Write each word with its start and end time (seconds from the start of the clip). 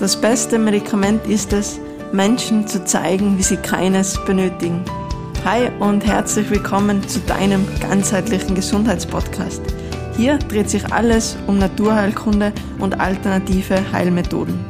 Das 0.00 0.18
beste 0.18 0.58
Medikament 0.58 1.26
ist 1.26 1.52
es, 1.52 1.78
Menschen 2.10 2.66
zu 2.66 2.82
zeigen, 2.86 3.36
wie 3.36 3.42
sie 3.42 3.58
keines 3.58 4.18
benötigen. 4.24 4.82
Hi 5.44 5.68
und 5.78 6.06
herzlich 6.06 6.48
willkommen 6.48 7.06
zu 7.06 7.20
deinem 7.20 7.66
ganzheitlichen 7.80 8.54
Gesundheitspodcast. 8.54 9.60
Hier 10.16 10.38
dreht 10.38 10.70
sich 10.70 10.90
alles 10.90 11.36
um 11.46 11.58
Naturheilkunde 11.58 12.54
und 12.78 12.98
alternative 12.98 13.92
Heilmethoden. 13.92 14.64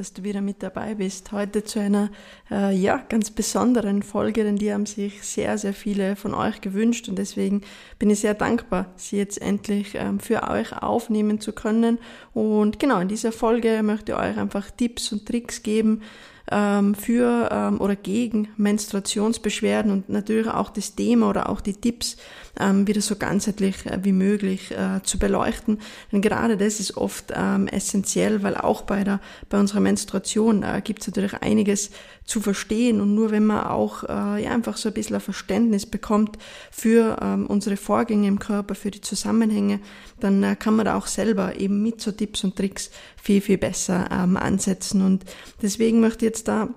Dass 0.00 0.14
du 0.14 0.24
wieder 0.24 0.40
mit 0.40 0.62
dabei 0.62 0.94
bist. 0.94 1.30
Heute 1.30 1.62
zu 1.62 1.78
einer 1.78 2.08
äh, 2.50 2.74
ja, 2.74 3.04
ganz 3.10 3.30
besonderen 3.30 4.02
Folge, 4.02 4.44
denn 4.44 4.56
die 4.56 4.72
haben 4.72 4.86
sich 4.86 5.22
sehr, 5.22 5.58
sehr 5.58 5.74
viele 5.74 6.16
von 6.16 6.32
euch 6.32 6.62
gewünscht 6.62 7.10
und 7.10 7.18
deswegen 7.18 7.60
bin 7.98 8.08
ich 8.08 8.20
sehr 8.20 8.32
dankbar, 8.32 8.86
sie 8.96 9.18
jetzt 9.18 9.42
endlich 9.42 9.96
ähm, 9.96 10.18
für 10.18 10.48
euch 10.48 10.72
aufnehmen 10.72 11.38
zu 11.38 11.52
können. 11.52 11.98
Und 12.32 12.78
genau, 12.78 12.98
in 13.00 13.08
dieser 13.08 13.30
Folge 13.30 13.82
möchte 13.82 14.12
ich 14.12 14.18
euch 14.18 14.38
einfach 14.38 14.70
Tipps 14.70 15.12
und 15.12 15.26
Tricks 15.26 15.62
geben, 15.62 16.00
ähm, 16.50 16.94
für 16.94 17.48
ähm, 17.52 17.80
oder 17.80 17.94
gegen 17.94 18.48
Menstruationsbeschwerden 18.56 19.92
und 19.92 20.08
natürlich 20.08 20.48
auch 20.48 20.70
das 20.70 20.94
Thema 20.94 21.28
oder 21.28 21.48
auch 21.48 21.60
die 21.60 21.74
Tipps 21.74 22.16
wieder 22.58 23.00
so 23.00 23.16
ganzheitlich 23.16 23.86
äh, 23.86 23.98
wie 24.02 24.12
möglich 24.12 24.70
äh, 24.72 25.02
zu 25.02 25.18
beleuchten. 25.18 25.78
Denn 26.12 26.20
gerade 26.20 26.56
das 26.56 26.80
ist 26.80 26.96
oft 26.96 27.32
ähm, 27.34 27.68
essentiell, 27.68 28.42
weil 28.42 28.56
auch 28.56 28.82
bei 28.82 29.04
der 29.04 29.20
bei 29.48 29.58
unserer 29.58 29.80
Menstruation 29.80 30.62
äh, 30.62 30.80
gibt 30.82 31.00
es 31.02 31.06
natürlich 31.08 31.34
einiges 31.34 31.90
zu 32.24 32.40
verstehen 32.40 33.00
und 33.00 33.14
nur 33.14 33.32
wenn 33.32 33.44
man 33.44 33.64
auch 33.64 34.04
ja, 34.04 34.50
einfach 34.52 34.76
so 34.76 34.88
ein 34.88 34.94
bisschen 34.94 35.16
ein 35.16 35.20
Verständnis 35.20 35.84
bekommt 35.84 36.38
für 36.70 37.16
ähm, 37.20 37.46
unsere 37.46 37.76
Vorgänge 37.76 38.28
im 38.28 38.38
Körper, 38.38 38.76
für 38.76 38.92
die 38.92 39.00
Zusammenhänge, 39.00 39.80
dann 40.20 40.56
kann 40.60 40.76
man 40.76 40.84
da 40.84 40.96
auch 40.96 41.08
selber 41.08 41.58
eben 41.58 41.82
mit 41.82 42.00
so 42.00 42.12
Tipps 42.12 42.44
und 42.44 42.54
Tricks 42.54 42.90
viel, 43.20 43.40
viel 43.40 43.58
besser 43.58 44.08
ähm, 44.12 44.36
ansetzen. 44.36 45.02
Und 45.02 45.24
deswegen 45.60 45.98
möchte 45.98 46.24
ich 46.24 46.30
jetzt 46.30 46.46
da 46.46 46.68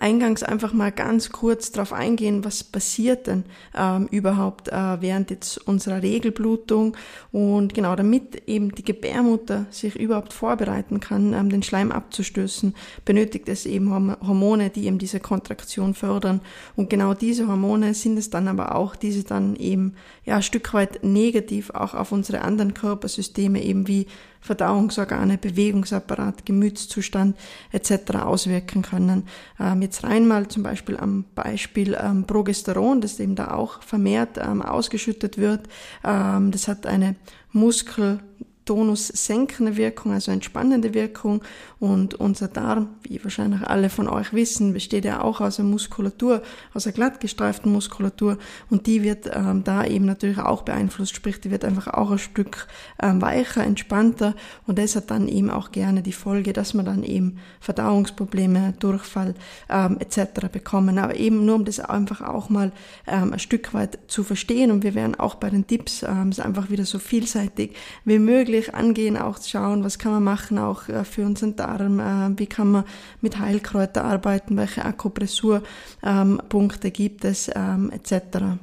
eingangs 0.00 0.42
einfach 0.42 0.72
mal 0.72 0.92
ganz 0.92 1.30
kurz 1.30 1.72
darauf 1.72 1.92
eingehen, 1.92 2.44
was 2.44 2.64
passiert 2.64 3.26
denn 3.26 3.44
ähm, 3.76 4.08
überhaupt 4.10 4.68
äh, 4.68 5.00
während 5.00 5.30
jetzt 5.30 5.58
unserer 5.66 6.02
Regelblutung? 6.02 6.96
Und 7.32 7.74
genau 7.74 7.96
damit 7.96 8.42
eben 8.46 8.74
die 8.74 8.84
Gebärmutter 8.84 9.66
sich 9.70 9.96
überhaupt 9.96 10.32
vorbereiten 10.32 11.00
kann, 11.00 11.32
ähm, 11.32 11.50
den 11.50 11.62
Schleim 11.62 11.92
abzustößen, 11.92 12.74
benötigt 13.04 13.48
es 13.48 13.66
eben 13.66 13.90
Hormone, 13.90 14.70
die 14.70 14.86
eben 14.86 14.98
diese 14.98 15.20
Kontraktion 15.20 15.94
fördern. 15.94 16.40
Und 16.76 16.90
genau 16.90 17.14
diese 17.14 17.48
Hormone 17.48 17.94
sind 17.94 18.18
es 18.18 18.30
dann 18.30 18.48
aber 18.48 18.74
auch, 18.74 18.96
diese 18.96 19.24
dann 19.24 19.56
eben 19.56 19.94
ja 20.28 20.36
ein 20.36 20.42
Stück 20.42 20.74
weit 20.74 21.02
negativ 21.02 21.70
auch 21.70 21.94
auf 21.94 22.12
unsere 22.12 22.42
anderen 22.42 22.74
Körpersysteme 22.74 23.62
eben 23.62 23.88
wie 23.88 24.06
Verdauungsorgane, 24.40 25.38
Bewegungsapparat, 25.38 26.46
Gemütszustand 26.46 27.36
etc. 27.72 28.16
auswirken 28.20 28.82
können. 28.82 29.24
Ähm, 29.58 29.82
jetzt 29.82 30.04
rein 30.04 30.28
mal 30.28 30.46
zum 30.48 30.62
Beispiel 30.62 30.96
am 30.96 31.24
Beispiel 31.34 31.98
ähm, 32.00 32.24
Progesteron, 32.24 33.00
das 33.00 33.18
eben 33.18 33.34
da 33.34 33.52
auch 33.52 33.82
vermehrt 33.82 34.38
ähm, 34.38 34.62
ausgeschüttet 34.62 35.38
wird. 35.38 35.66
Ähm, 36.04 36.50
das 36.52 36.68
hat 36.68 36.86
eine 36.86 37.16
Muskel 37.52 38.20
Tonus 38.68 39.08
senkende 39.08 39.78
Wirkung, 39.78 40.12
also 40.12 40.30
entspannende 40.30 40.92
Wirkung. 40.92 41.40
Und 41.80 42.14
unser 42.16 42.48
Darm, 42.48 42.88
wie 43.02 43.18
wahrscheinlich 43.24 43.62
alle 43.62 43.88
von 43.88 44.08
euch 44.08 44.34
wissen, 44.34 44.74
besteht 44.74 45.06
ja 45.06 45.22
auch 45.22 45.40
aus 45.40 45.58
einer 45.58 45.70
Muskulatur, 45.70 46.42
aus 46.74 46.86
einer 46.86 46.92
glatt 46.92 47.18
gestreiften 47.18 47.72
Muskulatur. 47.72 48.36
Und 48.68 48.86
die 48.86 49.02
wird 49.02 49.30
ähm, 49.32 49.64
da 49.64 49.86
eben 49.86 50.04
natürlich 50.04 50.38
auch 50.38 50.62
beeinflusst, 50.62 51.16
sprich, 51.16 51.40
die 51.40 51.50
wird 51.50 51.64
einfach 51.64 51.86
auch 51.86 52.10
ein 52.10 52.18
Stück 52.18 52.66
ähm, 53.02 53.22
weicher, 53.22 53.64
entspannter. 53.64 54.34
Und 54.66 54.78
das 54.78 54.96
hat 54.96 55.10
dann 55.10 55.28
eben 55.28 55.48
auch 55.48 55.70
gerne 55.72 56.02
die 56.02 56.12
Folge, 56.12 56.52
dass 56.52 56.74
man 56.74 56.84
dann 56.84 57.04
eben 57.04 57.38
Verdauungsprobleme, 57.60 58.74
Durchfall 58.78 59.34
ähm, 59.70 59.96
etc. 59.98 60.48
bekommen. 60.52 60.98
Aber 60.98 61.16
eben 61.16 61.46
nur, 61.46 61.54
um 61.54 61.64
das 61.64 61.80
einfach 61.80 62.20
auch 62.20 62.50
mal 62.50 62.72
ähm, 63.06 63.32
ein 63.32 63.38
Stück 63.38 63.72
weit 63.72 63.98
zu 64.08 64.24
verstehen. 64.24 64.70
Und 64.70 64.82
wir 64.82 64.94
werden 64.94 65.14
auch 65.14 65.36
bei 65.36 65.48
den 65.48 65.66
Tipps 65.66 66.02
ähm, 66.02 66.28
es 66.28 66.38
einfach 66.38 66.68
wieder 66.68 66.84
so 66.84 66.98
vielseitig 66.98 67.74
wie 68.04 68.18
möglich 68.18 68.57
wirklich 68.58 68.74
angehen, 68.74 69.16
auch 69.16 69.38
schauen, 69.42 69.82
was 69.84 69.98
kann 69.98 70.12
man 70.12 70.24
machen, 70.24 70.58
auch 70.58 70.88
äh, 70.88 71.04
für 71.04 71.24
unseren 71.24 71.56
Darm, 71.56 72.00
äh, 72.00 72.38
wie 72.38 72.46
kann 72.46 72.72
man 72.72 72.84
mit 73.20 73.38
Heilkräuter 73.38 74.04
arbeiten, 74.04 74.56
welche 74.56 74.84
Akupressurpunkte 74.84 76.88
ähm, 76.88 76.92
gibt 76.92 77.24
es, 77.24 77.50
ähm, 77.54 77.90
etc. 77.90 78.58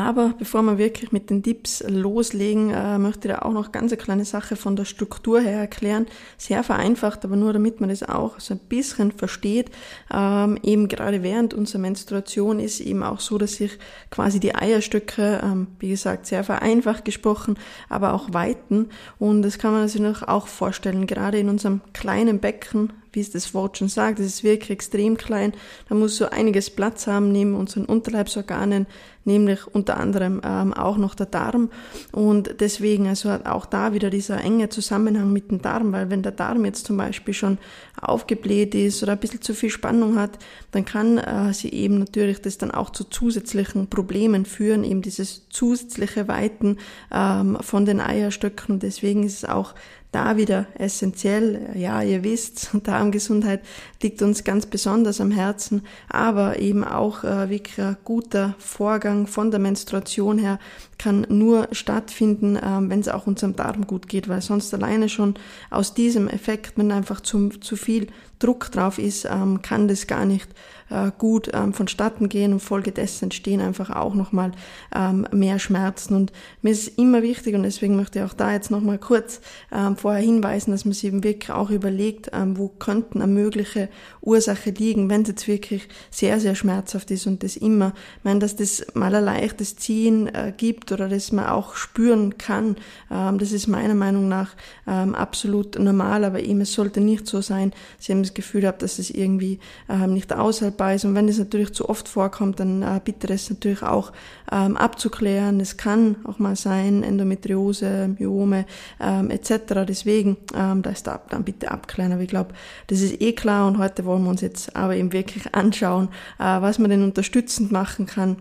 Aber 0.00 0.32
bevor 0.38 0.62
wir 0.62 0.78
wirklich 0.78 1.12
mit 1.12 1.28
den 1.28 1.42
Tipps 1.42 1.84
loslegen, 1.86 2.70
äh, 2.70 2.96
möchte 2.96 3.28
ich 3.28 3.34
da 3.34 3.42
auch 3.42 3.52
noch 3.52 3.70
ganz 3.70 3.92
eine 3.92 4.00
kleine 4.00 4.24
Sache 4.24 4.56
von 4.56 4.74
der 4.74 4.86
Struktur 4.86 5.42
her 5.42 5.58
erklären. 5.60 6.06
Sehr 6.38 6.64
vereinfacht, 6.64 7.22
aber 7.22 7.36
nur 7.36 7.52
damit 7.52 7.80
man 7.80 7.90
das 7.90 8.02
auch 8.02 8.40
so 8.40 8.54
ein 8.54 8.60
bisschen 8.60 9.12
versteht. 9.12 9.70
Ähm, 10.10 10.58
eben 10.62 10.88
gerade 10.88 11.22
während 11.22 11.52
unserer 11.52 11.80
Menstruation 11.80 12.60
ist 12.60 12.80
eben 12.80 13.02
auch 13.02 13.20
so, 13.20 13.36
dass 13.36 13.56
sich 13.56 13.78
quasi 14.10 14.40
die 14.40 14.54
Eierstöcke, 14.54 15.42
ähm, 15.44 15.66
wie 15.80 15.90
gesagt, 15.90 16.24
sehr 16.24 16.44
vereinfacht 16.44 17.04
gesprochen, 17.04 17.58
aber 17.90 18.14
auch 18.14 18.32
weiten. 18.32 18.88
Und 19.18 19.42
das 19.42 19.58
kann 19.58 19.72
man 19.72 19.86
sich 19.86 20.00
noch 20.00 20.22
auch 20.22 20.46
vorstellen, 20.46 21.06
gerade 21.06 21.38
in 21.38 21.50
unserem 21.50 21.82
kleinen 21.92 22.38
Becken, 22.38 22.90
wie 23.12 23.20
es 23.20 23.30
das 23.30 23.54
Wort 23.54 23.78
schon 23.78 23.88
sagt, 23.88 24.18
das 24.18 24.26
ist 24.26 24.44
wirklich 24.44 24.70
extrem 24.70 25.16
klein. 25.16 25.52
Da 25.88 25.94
muss 25.94 26.16
so 26.16 26.28
einiges 26.28 26.70
Platz 26.70 27.06
haben 27.06 27.32
neben 27.32 27.54
unseren 27.54 27.84
Unterleibsorganen, 27.84 28.86
nämlich 29.24 29.66
unter 29.66 29.98
anderem 29.98 30.40
ähm, 30.44 30.72
auch 30.72 30.96
noch 30.96 31.14
der 31.14 31.26
Darm. 31.26 31.70
Und 32.12 32.60
deswegen 32.60 33.08
also 33.08 33.30
auch 33.44 33.66
da 33.66 33.92
wieder 33.92 34.10
dieser 34.10 34.42
enge 34.42 34.68
Zusammenhang 34.68 35.32
mit 35.32 35.50
dem 35.50 35.60
Darm, 35.60 35.92
weil 35.92 36.10
wenn 36.10 36.22
der 36.22 36.32
Darm 36.32 36.64
jetzt 36.64 36.86
zum 36.86 36.96
Beispiel 36.96 37.34
schon 37.34 37.58
aufgebläht 38.00 38.74
ist 38.74 39.02
oder 39.02 39.12
ein 39.12 39.18
bisschen 39.18 39.42
zu 39.42 39.54
viel 39.54 39.70
Spannung 39.70 40.18
hat, 40.18 40.38
dann 40.70 40.84
kann 40.84 41.18
äh, 41.18 41.52
sie 41.52 41.70
eben 41.70 41.98
natürlich 41.98 42.40
das 42.40 42.58
dann 42.58 42.70
auch 42.70 42.90
zu 42.90 43.04
zusätzlichen 43.04 43.88
Problemen 43.88 44.46
führen, 44.46 44.84
eben 44.84 45.02
dieses 45.02 45.48
zusätzliche 45.50 46.28
Weiten 46.28 46.78
ähm, 47.12 47.58
von 47.60 47.84
den 47.84 48.00
Eierstöcken. 48.00 48.74
Und 48.74 48.82
deswegen 48.82 49.24
ist 49.24 49.42
es 49.42 49.44
auch 49.44 49.74
da 50.12 50.36
wieder 50.36 50.66
essentiell. 50.74 51.70
Ja, 51.74 52.02
ihr 52.02 52.24
wisst, 52.24 52.70
Darmgesundheit 52.82 53.60
liegt 54.02 54.22
uns 54.22 54.44
ganz 54.44 54.66
besonders 54.66 55.20
am 55.20 55.30
Herzen, 55.30 55.82
aber 56.08 56.58
eben 56.58 56.84
auch 56.84 57.24
äh, 57.24 57.48
wirklich 57.48 57.80
ein 57.80 57.96
guter 58.04 58.54
Vorgang 58.58 59.26
von 59.26 59.50
der 59.50 59.60
Menstruation 59.60 60.38
her 60.38 60.58
kann 60.98 61.26
nur 61.28 61.68
stattfinden, 61.72 62.56
äh, 62.56 62.62
wenn 62.80 63.00
es 63.00 63.08
auch 63.08 63.26
unserem 63.26 63.56
Darm 63.56 63.86
gut 63.86 64.08
geht, 64.08 64.28
weil 64.28 64.42
sonst 64.42 64.74
alleine 64.74 65.08
schon 65.08 65.34
aus 65.70 65.94
diesem 65.94 66.28
Effekt, 66.28 66.76
wenn 66.76 66.92
einfach 66.92 67.20
zu, 67.20 67.48
zu 67.48 67.76
viel 67.76 68.08
Druck 68.40 68.72
drauf 68.72 68.98
ist, 68.98 69.26
ähm, 69.26 69.62
kann 69.62 69.86
das 69.86 70.06
gar 70.06 70.24
nicht 70.24 70.48
äh, 70.90 71.10
gut 71.16 71.50
ähm, 71.54 71.72
vonstatten 71.72 72.28
gehen 72.28 72.52
und 72.52 72.60
folgedessen 72.60 73.24
entstehen 73.26 73.60
einfach 73.60 73.90
auch 73.90 74.14
nochmal 74.14 74.52
ähm, 74.94 75.26
mehr 75.30 75.58
Schmerzen. 75.58 76.14
Und 76.14 76.32
mir 76.62 76.72
ist 76.72 76.98
immer 76.98 77.22
wichtig 77.22 77.54
und 77.54 77.62
deswegen 77.62 77.96
möchte 77.96 78.18
ich 78.18 78.24
auch 78.24 78.34
da 78.34 78.52
jetzt 78.52 78.70
nochmal 78.70 78.98
kurz 78.98 79.40
ähm, 79.72 79.96
vorher 79.96 80.22
hinweisen, 80.22 80.72
dass 80.72 80.84
man 80.84 80.92
sich 80.92 81.04
eben 81.04 81.22
wirklich 81.22 81.50
auch 81.50 81.70
überlegt, 81.70 82.30
ähm, 82.32 82.58
wo 82.58 82.68
könnten 82.68 83.22
eine 83.22 83.32
mögliche 83.32 83.88
Ursache 84.20 84.70
liegen, 84.70 85.08
wenn 85.08 85.22
es 85.22 85.28
jetzt 85.28 85.48
wirklich 85.48 85.88
sehr, 86.10 86.40
sehr 86.40 86.54
schmerzhaft 86.54 87.10
ist 87.10 87.26
und 87.26 87.42
das 87.42 87.56
immer, 87.56 87.92
ich 88.18 88.24
meine, 88.24 88.40
dass 88.40 88.56
das 88.56 88.86
mal 88.94 89.14
ein 89.14 89.24
leichtes 89.24 89.76
Ziehen 89.76 90.26
äh, 90.26 90.52
gibt 90.56 90.92
oder 90.92 91.08
das 91.08 91.30
man 91.30 91.46
auch 91.46 91.76
spüren 91.76 92.36
kann, 92.38 92.76
ähm, 93.10 93.38
das 93.38 93.52
ist 93.52 93.68
meiner 93.68 93.94
Meinung 93.94 94.28
nach 94.28 94.56
ähm, 94.86 95.14
absolut 95.14 95.78
normal, 95.78 96.24
aber 96.24 96.40
eben 96.40 96.62
es 96.62 96.72
sollte 96.72 97.00
nicht 97.00 97.26
so 97.26 97.40
sein, 97.40 97.72
Sie 97.98 98.12
haben 98.12 98.22
das 98.30 98.34
Gefühl 98.34 98.62
gehabt, 98.62 98.82
dass 98.82 98.98
es 98.98 99.10
irgendwie 99.10 99.58
ähm, 99.88 100.14
nicht 100.14 100.30
dabei 100.30 100.94
ist. 100.94 101.04
Und 101.04 101.14
wenn 101.14 101.28
es 101.28 101.38
natürlich 101.38 101.72
zu 101.72 101.88
oft 101.88 102.08
vorkommt, 102.08 102.60
dann 102.60 102.82
äh, 102.82 103.00
bitte 103.04 103.26
das 103.26 103.50
natürlich 103.50 103.82
auch 103.82 104.12
ähm, 104.50 104.76
abzuklären. 104.76 105.60
Es 105.60 105.76
kann 105.76 106.16
auch 106.24 106.38
mal 106.38 106.56
sein, 106.56 107.02
Endometriose, 107.02 108.08
Myome 108.18 108.66
ähm, 109.00 109.30
etc. 109.30 109.84
Deswegen, 109.86 110.36
ähm, 110.54 110.82
da 110.82 110.90
ist 110.90 111.06
da 111.06 111.20
dann 111.28 111.44
bitte 111.44 111.70
abklären. 111.70 112.12
Aber 112.12 112.22
ich 112.22 112.28
glaube, 112.28 112.54
das 112.86 113.00
ist 113.00 113.20
eh 113.20 113.32
klar 113.32 113.66
und 113.66 113.78
heute 113.78 114.04
wollen 114.04 114.22
wir 114.24 114.30
uns 114.30 114.40
jetzt 114.40 114.76
aber 114.76 114.96
eben 114.96 115.12
wirklich 115.12 115.54
anschauen, 115.54 116.08
äh, 116.38 116.44
was 116.44 116.78
man 116.78 116.90
denn 116.90 117.02
unterstützend 117.02 117.72
machen 117.72 118.06
kann 118.06 118.36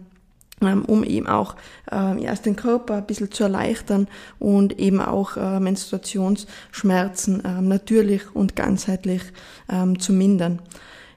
um 0.62 1.04
eben 1.04 1.28
auch 1.28 1.56
äh, 1.92 2.24
erst 2.24 2.46
den 2.46 2.56
Körper 2.56 2.96
ein 2.96 3.06
bisschen 3.06 3.32
zu 3.32 3.44
erleichtern 3.44 4.08
und 4.40 4.80
eben 4.80 5.02
auch 5.02 5.38
äh, 5.38 5.60
Menstruationsschmerzen 5.60 7.44
äh, 7.44 7.62
natürlich 7.62 8.36
und 8.36 8.56
ganzheitlich 8.56 9.22
ähm, 9.70 10.00
zu 10.00 10.14
mindern. 10.14 10.62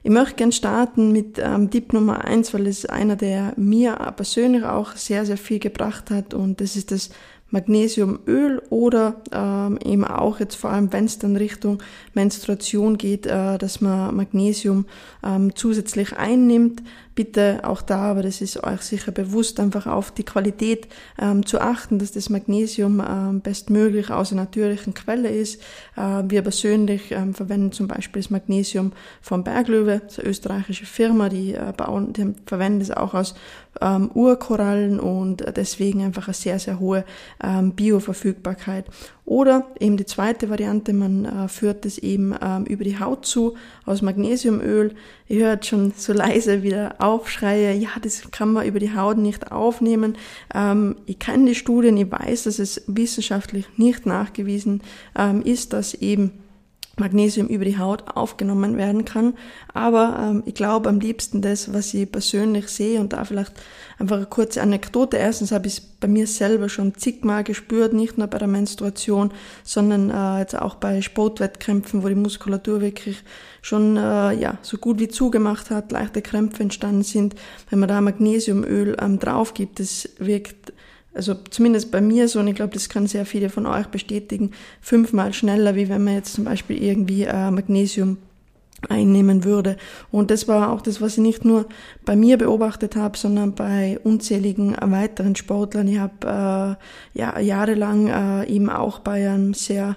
Ich 0.05 0.11
möchte 0.11 0.35
gern 0.35 0.51
starten 0.51 1.13
mit 1.13 1.39
ähm, 1.39 1.69
Tipp 1.69 1.93
Nummer 1.93 2.25
eins, 2.25 2.53
weil 2.53 2.67
es 2.67 2.85
einer, 2.85 3.15
der 3.15 3.53
mir 3.55 3.95
persönlich 4.17 4.63
auch 4.65 4.97
sehr, 4.97 5.25
sehr 5.25 5.37
viel 5.37 5.59
gebracht 5.59 6.11
hat 6.11 6.33
und 6.33 6.59
das 6.59 6.75
ist 6.75 6.91
das 6.91 7.09
Magnesiumöl 7.53 8.63
oder 8.71 9.21
ähm, 9.31 9.77
eben 9.85 10.03
auch 10.03 10.39
jetzt 10.39 10.55
vor 10.55 10.71
allem, 10.71 10.91
wenn 10.91 11.05
es 11.05 11.19
dann 11.19 11.35
Richtung 11.35 11.83
Menstruation 12.15 12.97
geht, 12.97 13.27
äh, 13.27 13.59
dass 13.59 13.79
man 13.79 14.15
Magnesium 14.15 14.87
ähm, 15.23 15.55
zusätzlich 15.55 16.17
einnimmt 16.17 16.81
bitte 17.15 17.61
auch 17.63 17.81
da, 17.81 18.11
aber 18.11 18.23
das 18.23 18.41
ist 18.41 18.63
euch 18.63 18.81
sicher 18.81 19.11
bewusst, 19.11 19.59
einfach 19.59 19.87
auf 19.87 20.11
die 20.11 20.23
Qualität 20.23 20.87
ähm, 21.19 21.45
zu 21.45 21.61
achten, 21.61 21.99
dass 21.99 22.11
das 22.11 22.29
Magnesium 22.29 23.03
ähm, 23.07 23.41
bestmöglich 23.41 24.09
aus 24.09 24.31
einer 24.31 24.43
natürlichen 24.43 24.93
Quelle 24.93 25.29
ist. 25.29 25.61
Äh, 25.95 26.23
wir 26.27 26.41
persönlich 26.41 27.11
ähm, 27.11 27.33
verwenden 27.33 27.71
zum 27.71 27.87
Beispiel 27.87 28.21
das 28.21 28.29
Magnesium 28.29 28.93
vom 29.21 29.43
Berglöwe, 29.43 30.01
das 30.03 30.13
ist 30.13 30.19
eine 30.19 30.29
österreichische 30.29 30.85
Firma, 30.85 31.29
die 31.29 31.53
äh, 31.53 31.73
bauen, 31.75 32.13
die 32.13 32.33
verwenden 32.45 32.81
es 32.81 32.91
auch 32.91 33.13
aus 33.13 33.35
ähm, 33.81 34.11
Urkorallen 34.13 34.99
und 34.99 35.43
deswegen 35.55 36.03
einfach 36.03 36.27
eine 36.27 36.33
sehr, 36.33 36.59
sehr 36.59 36.79
hohe 36.79 37.05
ähm, 37.43 37.71
Bioverfügbarkeit. 37.71 38.85
Oder 39.25 39.67
eben 39.79 39.95
die 39.95 40.05
zweite 40.05 40.49
Variante, 40.49 40.91
man 40.93 41.25
äh, 41.25 41.47
führt 41.47 41.85
es 41.85 41.97
eben 41.97 42.35
ähm, 42.41 42.65
über 42.65 42.83
die 42.83 42.99
Haut 42.99 43.25
zu 43.25 43.55
aus 43.85 44.01
Magnesiumöl. 44.01 44.95
Ihr 45.27 45.45
hört 45.45 45.65
schon 45.65 45.93
so 45.95 46.11
leise 46.11 46.61
wieder 46.61 46.95
Aufschreie, 47.03 47.73
ja, 47.73 47.89
das 48.01 48.31
kann 48.31 48.53
man 48.53 48.65
über 48.65 48.79
die 48.79 48.95
Haut 48.95 49.17
nicht 49.17 49.51
aufnehmen. 49.51 50.17
Ähm, 50.53 50.95
ich 51.05 51.19
kenne 51.19 51.47
die 51.47 51.55
Studien, 51.55 51.97
ich 51.97 52.09
weiß, 52.09 52.43
dass 52.43 52.59
es 52.59 52.81
wissenschaftlich 52.87 53.65
nicht 53.77 54.05
nachgewiesen 54.05 54.81
ähm, 55.17 55.41
ist, 55.41 55.73
dass 55.73 55.93
eben 55.93 56.42
Magnesium 56.97 57.47
über 57.47 57.65
die 57.65 57.79
Haut 57.79 58.03
aufgenommen 58.15 58.77
werden 58.77 59.03
kann. 59.03 59.33
Aber 59.73 60.17
ähm, 60.19 60.43
ich 60.45 60.53
glaube 60.53 60.89
am 60.89 60.99
liebsten 60.99 61.41
das, 61.41 61.73
was 61.73 61.93
ich 61.93 62.11
persönlich 62.11 62.67
sehe 62.67 62.99
und 62.99 63.13
da 63.13 63.25
vielleicht 63.25 63.53
einfach 63.97 64.17
eine 64.17 64.27
kurze 64.27 64.61
Anekdote. 64.61 65.17
Erstens 65.17 65.51
habe 65.51 65.65
ich 65.65 65.73
es 65.73 65.81
bei 65.81 66.07
mir 66.07 66.27
selber 66.27 66.69
schon 66.69 66.93
zigmal 66.93 67.43
gespürt, 67.43 67.93
nicht 67.93 68.19
nur 68.19 68.27
bei 68.27 68.37
der 68.37 68.47
Menstruation, 68.47 69.31
sondern 69.63 70.11
äh, 70.11 70.39
jetzt 70.41 70.55
auch 70.55 70.75
bei 70.75 71.01
Sportwettkämpfen, 71.01 72.03
wo 72.03 72.09
die 72.09 72.15
Muskulatur 72.15 72.79
wirklich 72.79 73.23
schon 73.63 73.97
äh, 73.97 74.33
ja 74.33 74.59
so 74.61 74.77
gut 74.77 74.99
wie 74.99 75.07
zugemacht 75.07 75.71
hat, 75.71 75.91
leichte 75.91 76.21
Krämpfe 76.21 76.61
entstanden 76.61 77.03
sind. 77.03 77.33
Wenn 77.71 77.79
man 77.79 77.89
da 77.89 78.01
Magnesiumöl 78.01 78.97
ähm, 79.01 79.17
drauf 79.17 79.55
gibt, 79.55 79.79
das 79.79 80.09
wirkt 80.19 80.73
also 81.13 81.35
zumindest 81.49 81.91
bei 81.91 82.01
mir 82.01 82.27
so, 82.27 82.39
und 82.39 82.47
ich 82.47 82.55
glaube, 82.55 82.73
das 82.73 82.89
kann 82.89 83.07
sehr 83.07 83.25
viele 83.25 83.49
von 83.49 83.65
euch 83.65 83.87
bestätigen, 83.87 84.51
fünfmal 84.81 85.33
schneller, 85.33 85.75
wie 85.75 85.89
wenn 85.89 86.03
man 86.03 86.15
jetzt 86.15 86.33
zum 86.33 86.43
Beispiel 86.43 86.81
irgendwie 86.81 87.23
äh, 87.23 87.51
Magnesium 87.51 88.17
einnehmen 88.89 89.43
würde. 89.43 89.77
Und 90.11 90.31
das 90.31 90.47
war 90.47 90.71
auch 90.71 90.81
das, 90.81 91.01
was 91.01 91.13
ich 91.13 91.23
nicht 91.23 91.45
nur 91.45 91.67
bei 92.05 92.15
mir 92.15 92.37
beobachtet 92.37 92.95
habe, 92.95 93.17
sondern 93.17 93.55
bei 93.55 93.99
unzähligen 94.03 94.75
weiteren 94.79 95.35
Sportlern. 95.35 95.87
Ich 95.87 95.99
habe 95.99 96.77
äh, 97.15 97.19
ja, 97.19 97.39
jahrelang 97.39 98.07
äh, 98.07 98.45
eben 98.47 98.69
auch 98.69 98.99
bei 98.99 99.29
einem 99.29 99.53
sehr 99.53 99.95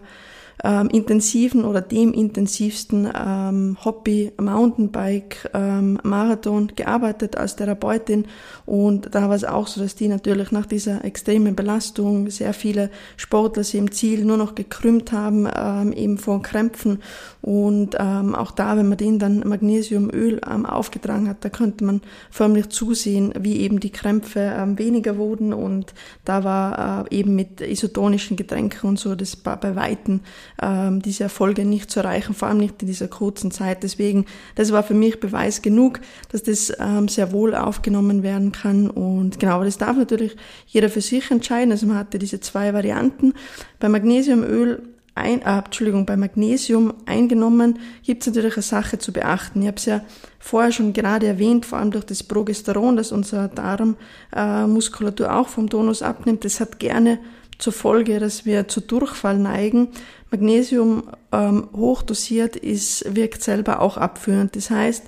ähm, 0.64 0.88
intensiven 0.88 1.64
oder 1.64 1.80
dem 1.80 2.12
intensivsten 2.12 3.08
ähm, 3.14 3.76
Hobby 3.84 4.32
Mountainbike 4.40 5.50
ähm, 5.54 5.98
Marathon 6.02 6.72
gearbeitet 6.74 7.36
als 7.36 7.56
Therapeutin. 7.56 8.26
Und 8.64 9.14
da 9.14 9.28
war 9.28 9.36
es 9.36 9.44
auch 9.44 9.66
so, 9.66 9.80
dass 9.80 9.94
die 9.94 10.08
natürlich 10.08 10.52
nach 10.52 10.66
dieser 10.66 11.04
extremen 11.04 11.54
Belastung 11.54 12.30
sehr 12.30 12.54
viele 12.54 12.90
Sportler 13.16 13.64
sie 13.64 13.78
im 13.78 13.92
Ziel 13.92 14.24
nur 14.24 14.36
noch 14.36 14.54
gekrümmt 14.54 15.12
haben, 15.12 15.48
ähm, 15.54 15.92
eben 15.92 16.18
vor 16.18 16.42
Krämpfen 16.42 17.02
und 17.46 17.94
ähm, 18.00 18.34
auch 18.34 18.50
da, 18.50 18.76
wenn 18.76 18.88
man 18.88 18.98
denen 18.98 19.20
dann 19.20 19.46
Magnesiumöl 19.46 20.40
ähm, 20.50 20.66
aufgetragen 20.66 21.28
hat, 21.28 21.44
da 21.44 21.48
könnte 21.48 21.84
man 21.84 22.00
förmlich 22.28 22.70
zusehen, 22.70 23.32
wie 23.38 23.58
eben 23.58 23.78
die 23.78 23.90
Krämpfe 23.90 24.52
ähm, 24.58 24.76
weniger 24.80 25.16
wurden 25.16 25.52
und 25.52 25.94
da 26.24 26.42
war 26.42 27.06
äh, 27.06 27.16
eben 27.16 27.36
mit 27.36 27.60
isotonischen 27.60 28.36
Getränken 28.36 28.88
und 28.88 28.98
so 28.98 29.14
das 29.14 29.46
war 29.46 29.60
bei 29.60 29.76
Weitem 29.76 30.22
ähm, 30.60 31.00
diese 31.00 31.22
Erfolge 31.22 31.64
nicht 31.64 31.88
zu 31.88 32.00
erreichen, 32.00 32.34
vor 32.34 32.48
allem 32.48 32.58
nicht 32.58 32.82
in 32.82 32.88
dieser 32.88 33.06
kurzen 33.06 33.52
Zeit. 33.52 33.84
Deswegen, 33.84 34.26
das 34.56 34.72
war 34.72 34.82
für 34.82 34.94
mich 34.94 35.20
Beweis 35.20 35.62
genug, 35.62 36.00
dass 36.32 36.42
das 36.42 36.72
ähm, 36.80 37.06
sehr 37.06 37.30
wohl 37.30 37.54
aufgenommen 37.54 38.24
werden 38.24 38.50
kann. 38.50 38.90
Und 38.90 39.38
genau, 39.38 39.62
das 39.62 39.78
darf 39.78 39.96
natürlich 39.96 40.36
jeder 40.66 40.88
für 40.88 41.00
sich 41.00 41.30
entscheiden. 41.30 41.70
Also 41.70 41.86
man 41.86 41.98
hatte 41.98 42.18
diese 42.18 42.40
zwei 42.40 42.74
Varianten. 42.74 43.34
Bei 43.78 43.88
Magnesiumöl 43.88 44.95
ein, 45.16 45.42
äh, 45.42 45.58
Entschuldigung, 45.58 46.06
bei 46.06 46.16
Magnesium 46.16 46.92
eingenommen, 47.06 47.78
gibt 48.04 48.22
es 48.22 48.26
natürlich 48.28 48.54
eine 48.54 48.62
Sache 48.62 48.98
zu 48.98 49.12
beachten. 49.12 49.62
Ich 49.62 49.68
habe 49.68 49.78
es 49.78 49.86
ja 49.86 50.02
vorher 50.38 50.72
schon 50.72 50.92
gerade 50.92 51.26
erwähnt, 51.26 51.64
vor 51.64 51.78
allem 51.78 51.90
durch 51.90 52.04
das 52.04 52.22
Progesteron, 52.22 52.96
das 52.96 53.12
unsere 53.12 53.48
Darmmuskulatur 53.48 55.26
äh, 55.26 55.30
auch 55.30 55.48
vom 55.48 55.70
Tonus 55.70 56.02
abnimmt. 56.02 56.44
Das 56.44 56.60
hat 56.60 56.78
gerne 56.78 57.18
zur 57.58 57.72
Folge, 57.72 58.20
dass 58.20 58.44
wir 58.44 58.68
zu 58.68 58.82
Durchfall 58.82 59.38
neigen. 59.38 59.88
Magnesium 60.30 61.04
ähm, 61.32 61.68
hochdosiert 61.74 62.56
ist, 62.56 63.16
wirkt 63.16 63.42
selber 63.42 63.80
auch 63.80 63.96
abführend. 63.96 64.54
Das 64.54 64.68
heißt, 64.68 65.04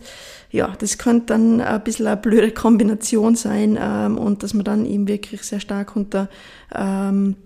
ja, 0.50 0.72
das 0.78 0.96
könnte 0.96 1.26
dann 1.26 1.60
ein 1.60 1.84
bisschen 1.84 2.06
eine 2.06 2.16
blöde 2.16 2.52
Kombination 2.52 3.34
sein 3.34 3.78
ähm, 3.78 4.16
und 4.16 4.42
dass 4.42 4.54
man 4.54 4.64
dann 4.64 4.86
eben 4.86 5.06
wirklich 5.06 5.42
sehr 5.42 5.60
stark 5.60 5.94
unter 5.94 6.30
ähm, 6.74 7.36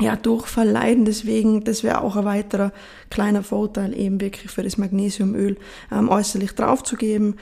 ja, 0.00 0.16
Durchfall 0.16 0.68
leiden. 0.68 1.04
Deswegen, 1.04 1.64
das 1.64 1.82
wäre 1.82 2.02
auch 2.02 2.16
ein 2.16 2.24
weiterer 2.24 2.72
kleiner 3.10 3.42
Vorteil, 3.42 3.98
eben 3.98 4.20
wirklich 4.20 4.50
für 4.50 4.62
das 4.62 4.78
Magnesiumöl 4.78 5.56
ähm, 5.92 6.08
äußerlich 6.08 6.52
draufzugeben. 6.52 7.36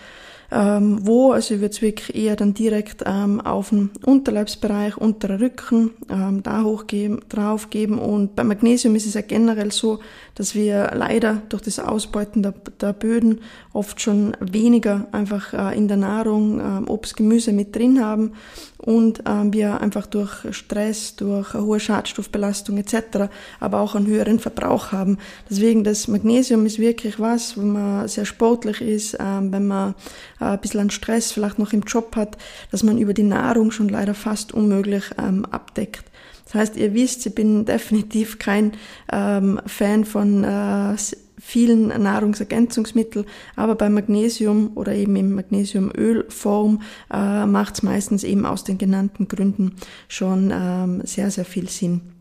Ähm, 0.51 1.01
wo, 1.03 1.33
also 1.33 1.55
ich 1.55 1.61
würde 1.61 1.75
es 1.75 1.83
wirklich 1.83 2.15
eher 2.15 2.37
dann 2.37 2.55
direkt 2.55 3.03
ähm, 3.05 3.41
auf 3.41 3.71
den 3.71 3.91
Unterleibsbereich, 4.05 4.97
unterer 4.97 5.41
Rücken, 5.41 5.91
ähm, 6.09 6.43
da 6.43 6.63
hochgeben, 6.63 7.21
draufgeben. 7.29 7.99
Und 7.99 8.37
bei 8.37 8.45
Magnesium 8.45 8.95
ist 8.95 9.07
es 9.07 9.15
ja 9.15 9.23
generell 9.23 9.73
so, 9.73 9.99
dass 10.37 10.55
wir 10.55 10.93
leider 10.95 11.43
durch 11.49 11.63
das 11.63 11.79
Ausbeuten 11.79 12.43
der, 12.43 12.55
der 12.81 12.93
Böden 12.93 13.41
oft 13.73 14.01
schon 14.01 14.37
weniger 14.41 15.07
einfach 15.13 15.53
äh, 15.53 15.77
in 15.77 15.89
der 15.89 15.97
Nahrung 15.97 16.61
äh, 16.61 16.91
Obst, 16.91 17.17
Gemüse 17.17 17.53
mit 17.53 17.75
drin 17.75 18.05
haben 18.05 18.33
und 18.79 19.23
ähm, 19.27 19.53
wir 19.53 19.81
einfach 19.81 20.07
durch 20.07 20.33
Stress, 20.51 21.17
durch 21.17 21.55
hohe 21.55 21.81
Schadstoffbelastung 21.81 22.79
etc., 22.79 23.29
aber 23.59 23.81
auch 23.81 23.95
einen 23.95 24.07
höheren 24.07 24.39
Verbrauch 24.39 24.93
haben. 24.93 25.19
Deswegen 25.51 25.85
das 25.85 26.09
Magnesium 26.09 26.67
ist 26.67 26.79
wirklich 26.79 27.19
was, 27.19 27.57
wenn 27.57 27.73
man 27.73 28.09
sehr 28.09 28.27
sportlich 28.27 28.81
ist, 28.81 29.17
ähm, 29.19 29.53
wenn 29.53 29.67
man 29.67 29.95
ein 30.39 30.61
bisschen 30.61 30.81
an 30.81 30.91
Stress 30.91 31.33
vielleicht 31.33 31.59
noch 31.59 31.73
im 31.73 31.83
Job 31.83 32.17
hat, 32.17 32.37
dass 32.71 32.83
man 32.83 32.99
über 32.99 33.15
die 33.15 33.23
Nahrung 33.23 33.71
schon 33.71 33.89
leider 33.89 34.15
fast 34.15 34.53
unmöglich 34.53 35.05
ähm, 35.19 35.45
abdeckt. 35.47 36.05
Das 36.45 36.55
heißt, 36.55 36.77
ihr 36.77 36.95
wisst, 36.95 37.27
ich 37.27 37.35
bin 37.35 37.65
definitiv 37.67 38.39
kein 38.39 38.73
ähm, 39.13 39.61
Fan 39.67 40.05
von 40.05 40.45
äh, 40.45 40.97
vielen 41.39 41.89
Nahrungsergänzungsmitteln, 41.89 43.27
aber 43.57 43.75
bei 43.75 43.89
Magnesium 43.89 44.73
oder 44.75 44.95
eben 44.95 45.17
in 45.17 45.35
Magnesiumölform 45.35 46.81
äh, 47.13 47.47
macht 47.47 47.75
es 47.75 47.83
meistens 47.83 48.25
eben 48.25 48.47
aus 48.47 48.65
den 48.65 48.79
genannten 48.79 49.29
Gründen 49.29 49.77
schon 50.09 50.51
ähm, 50.53 51.03
sehr, 51.05 51.31
sehr 51.31 51.45
viel 51.45 51.69
Sinn. 51.69 52.16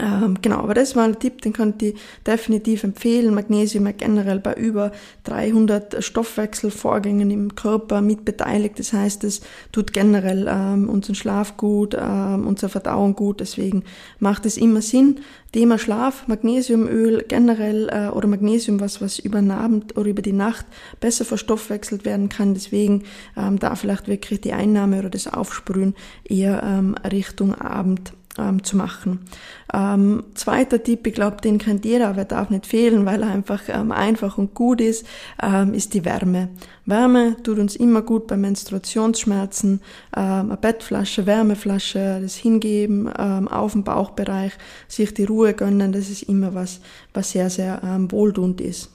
Ähm, 0.00 0.38
genau, 0.42 0.58
aber 0.58 0.74
das 0.74 0.96
war 0.96 1.04
ein 1.04 1.20
Tipp, 1.20 1.42
den 1.42 1.52
könnt 1.52 1.80
ihr 1.80 1.94
definitiv 2.26 2.82
empfehlen. 2.82 3.32
Magnesium 3.32 3.86
ist 3.86 3.98
generell 3.98 4.40
bei 4.40 4.54
über 4.54 4.90
300 5.22 6.02
Stoffwechselvorgängen 6.02 7.30
im 7.30 7.54
Körper 7.54 8.00
mit 8.00 8.24
beteiligt. 8.24 8.78
Das 8.80 8.92
heißt, 8.92 9.22
es 9.22 9.40
tut 9.70 9.92
generell 9.92 10.48
ähm, 10.50 10.88
unseren 10.88 11.14
Schlaf 11.14 11.56
gut, 11.56 11.96
ähm, 11.98 12.46
unsere 12.46 12.70
Verdauung 12.70 13.14
gut. 13.14 13.38
Deswegen 13.38 13.84
macht 14.18 14.46
es 14.46 14.56
immer 14.56 14.82
Sinn. 14.82 15.20
Thema 15.52 15.78
Schlaf, 15.78 16.26
Magnesiumöl 16.26 17.24
generell 17.28 17.88
äh, 17.88 18.08
oder 18.08 18.26
Magnesium, 18.26 18.80
was 18.80 19.00
was 19.00 19.20
über 19.20 19.38
den 19.38 19.52
Abend 19.52 19.96
oder 19.96 20.10
über 20.10 20.22
die 20.22 20.32
Nacht 20.32 20.66
besser 20.98 21.24
verstoffwechselt 21.24 22.04
werden 22.04 22.28
kann. 22.28 22.54
Deswegen 22.54 23.04
ähm, 23.36 23.60
da 23.60 23.76
vielleicht 23.76 24.08
wirklich 24.08 24.40
die 24.40 24.54
Einnahme 24.54 24.98
oder 24.98 25.10
das 25.10 25.32
Aufsprühen 25.32 25.94
eher 26.24 26.60
ähm, 26.64 26.96
Richtung 27.08 27.54
Abend 27.54 28.12
ähm, 28.38 28.62
zu 28.64 28.76
machen. 28.76 29.20
Ähm, 29.72 30.24
zweiter 30.34 30.82
Tipp, 30.82 31.06
ich 31.06 31.14
glaube, 31.14 31.38
den 31.40 31.58
kennt 31.58 31.84
jeder, 31.84 32.08
aber 32.08 32.18
er 32.18 32.24
darf 32.24 32.50
nicht 32.50 32.66
fehlen, 32.66 33.06
weil 33.06 33.22
er 33.22 33.30
einfach 33.30 33.62
ähm, 33.68 33.92
einfach 33.92 34.38
und 34.38 34.54
gut 34.54 34.80
ist, 34.80 35.06
ähm, 35.42 35.74
ist 35.74 35.94
die 35.94 36.04
Wärme. 36.04 36.48
Wärme 36.86 37.36
tut 37.42 37.58
uns 37.58 37.76
immer 37.76 38.02
gut 38.02 38.26
bei 38.26 38.36
Menstruationsschmerzen, 38.36 39.80
ähm, 40.16 40.22
eine 40.22 40.56
Bettflasche, 40.56 41.26
Wärmeflasche, 41.26 42.20
das 42.22 42.36
Hingeben 42.36 43.10
ähm, 43.18 43.48
auf 43.48 43.72
dem 43.72 43.84
Bauchbereich, 43.84 44.52
sich 44.88 45.14
die 45.14 45.24
Ruhe 45.24 45.54
gönnen, 45.54 45.92
das 45.92 46.10
ist 46.10 46.22
immer 46.24 46.54
was, 46.54 46.80
was 47.12 47.32
sehr, 47.32 47.50
sehr 47.50 47.80
wohltuend 48.10 48.60
ist. 48.60 48.93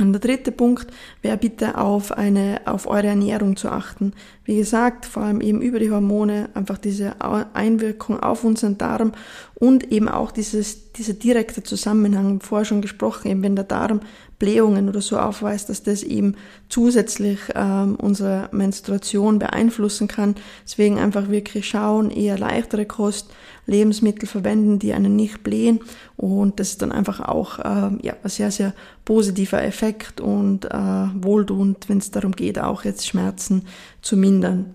Und 0.00 0.12
der 0.12 0.20
dritte 0.20 0.50
Punkt 0.50 0.88
wäre 1.22 1.36
bitte 1.36 1.78
auf 1.78 2.10
eine, 2.10 2.62
auf 2.64 2.88
eure 2.88 3.06
Ernährung 3.06 3.56
zu 3.56 3.68
achten. 3.68 4.12
Wie 4.44 4.56
gesagt, 4.56 5.06
vor 5.06 5.22
allem 5.22 5.40
eben 5.40 5.62
über 5.62 5.78
die 5.78 5.90
Hormone, 5.90 6.48
einfach 6.54 6.78
diese 6.78 7.14
Einwirkung 7.54 8.18
auf 8.18 8.42
unseren 8.42 8.76
Darm 8.76 9.12
und 9.54 9.92
eben 9.92 10.08
auch 10.08 10.32
dieses, 10.32 10.83
dieser 10.96 11.14
direkte 11.14 11.62
Zusammenhang, 11.62 12.40
vorher 12.40 12.64
schon 12.64 12.82
gesprochen, 12.82 13.28
eben 13.28 13.42
wenn 13.42 13.56
der 13.56 13.64
Darm 13.64 14.00
Blähungen 14.38 14.88
oder 14.88 15.00
so 15.00 15.18
aufweist, 15.18 15.68
dass 15.68 15.82
das 15.82 16.02
eben 16.02 16.36
zusätzlich 16.68 17.38
ähm, 17.54 17.96
unsere 17.96 18.48
Menstruation 18.52 19.38
beeinflussen 19.38 20.08
kann. 20.08 20.34
Deswegen 20.64 20.98
einfach 20.98 21.30
wirklich 21.30 21.68
schauen, 21.68 22.10
eher 22.10 22.38
leichtere 22.38 22.84
Kost, 22.84 23.30
Lebensmittel 23.66 24.28
verwenden, 24.28 24.78
die 24.78 24.92
einen 24.92 25.16
nicht 25.16 25.42
blähen 25.42 25.80
und 26.16 26.60
das 26.60 26.70
ist 26.70 26.82
dann 26.82 26.92
einfach 26.92 27.20
auch 27.20 27.58
äh, 27.58 27.96
ja, 28.02 28.14
ein 28.22 28.28
sehr, 28.28 28.50
sehr 28.50 28.74
positiver 29.04 29.62
Effekt 29.62 30.20
und 30.20 30.66
äh, 30.66 30.68
wohltuend, 31.14 31.88
wenn 31.88 31.98
es 31.98 32.10
darum 32.10 32.32
geht, 32.32 32.58
auch 32.58 32.84
jetzt 32.84 33.06
Schmerzen 33.06 33.62
zu 34.02 34.16
mindern. 34.16 34.74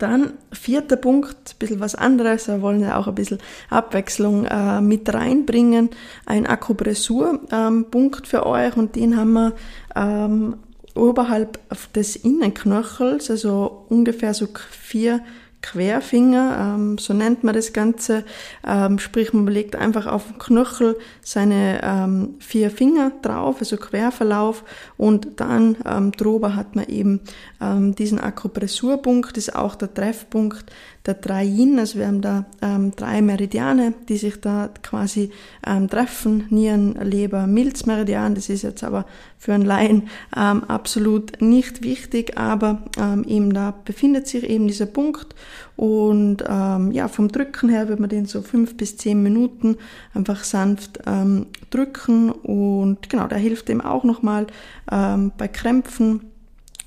Dann 0.00 0.32
vierter 0.50 0.96
Punkt, 0.96 1.36
ein 1.50 1.58
bisschen 1.58 1.78
was 1.78 1.94
anderes, 1.94 2.48
wir 2.48 2.62
wollen 2.62 2.80
ja 2.80 2.96
auch 2.96 3.06
ein 3.06 3.14
bisschen 3.14 3.36
Abwechslung 3.68 4.46
äh, 4.46 4.80
mit 4.80 5.12
reinbringen. 5.12 5.90
Ein 6.24 6.46
Akupressur-Punkt 6.46 8.20
ähm, 8.20 8.24
für 8.24 8.46
euch 8.46 8.78
und 8.78 8.96
den 8.96 9.18
haben 9.18 9.32
wir 9.34 9.52
ähm, 9.94 10.56
oberhalb 10.94 11.58
des 11.92 12.16
Innenknöchels, 12.16 13.30
also 13.30 13.84
ungefähr 13.90 14.32
so 14.32 14.48
vier 14.70 15.20
Querfinger, 15.62 16.74
ähm, 16.76 16.98
so 16.98 17.12
nennt 17.12 17.44
man 17.44 17.54
das 17.54 17.72
Ganze. 17.72 18.24
Ähm, 18.66 18.98
sprich, 18.98 19.32
man 19.32 19.46
legt 19.46 19.76
einfach 19.76 20.06
auf 20.06 20.26
den 20.26 20.38
Knöchel 20.38 20.98
seine 21.22 21.80
ähm, 21.82 22.36
vier 22.38 22.70
Finger 22.70 23.12
drauf, 23.22 23.56
also 23.60 23.76
Querverlauf, 23.76 24.64
und 24.96 25.40
dann 25.40 25.76
ähm, 25.84 26.12
drüber 26.12 26.56
hat 26.56 26.76
man 26.76 26.86
eben 26.86 27.20
ähm, 27.60 27.94
diesen 27.94 28.18
Akupressurpunkt, 28.18 29.36
ist 29.36 29.54
auch 29.54 29.74
der 29.74 29.92
Treffpunkt 29.92 30.64
der 31.06 31.14
drei 31.14 31.44
Yin. 31.44 31.78
Also 31.78 31.98
wir 31.98 32.06
haben 32.06 32.20
da 32.20 32.44
ähm, 32.60 32.92
drei 32.94 33.22
Meridiane, 33.22 33.94
die 34.08 34.16
sich 34.16 34.40
da 34.40 34.68
quasi 34.82 35.30
ähm, 35.66 35.88
treffen. 35.88 36.44
Nieren, 36.50 36.94
Leber, 36.94 37.46
Milzmeridian. 37.46 38.34
Das 38.34 38.48
ist 38.48 38.62
jetzt 38.62 38.84
aber 38.84 39.06
für 39.38 39.54
einen 39.54 39.64
Laien 39.64 40.08
ähm, 40.36 40.64
absolut 40.64 41.40
nicht 41.40 41.82
wichtig, 41.82 42.36
aber 42.36 42.82
ähm, 42.98 43.24
eben 43.24 43.54
da 43.54 43.74
befindet 43.84 44.28
sich 44.28 44.44
eben 44.44 44.66
dieser 44.66 44.86
Punkt. 44.86 45.34
Und 45.76 46.44
ähm, 46.46 46.92
ja, 46.92 47.08
vom 47.08 47.28
Drücken 47.28 47.70
her 47.70 47.88
wird 47.88 48.00
man 48.00 48.10
den 48.10 48.26
so 48.26 48.42
fünf 48.42 48.76
bis 48.76 48.98
zehn 48.98 49.22
Minuten 49.22 49.78
einfach 50.12 50.44
sanft 50.44 51.00
ähm, 51.06 51.46
drücken. 51.70 52.30
Und 52.30 53.08
genau, 53.08 53.26
der 53.26 53.38
hilft 53.38 53.70
eben 53.70 53.80
auch 53.80 54.04
nochmal 54.04 54.46
ähm, 54.92 55.32
bei 55.38 55.48
Krämpfen 55.48 56.30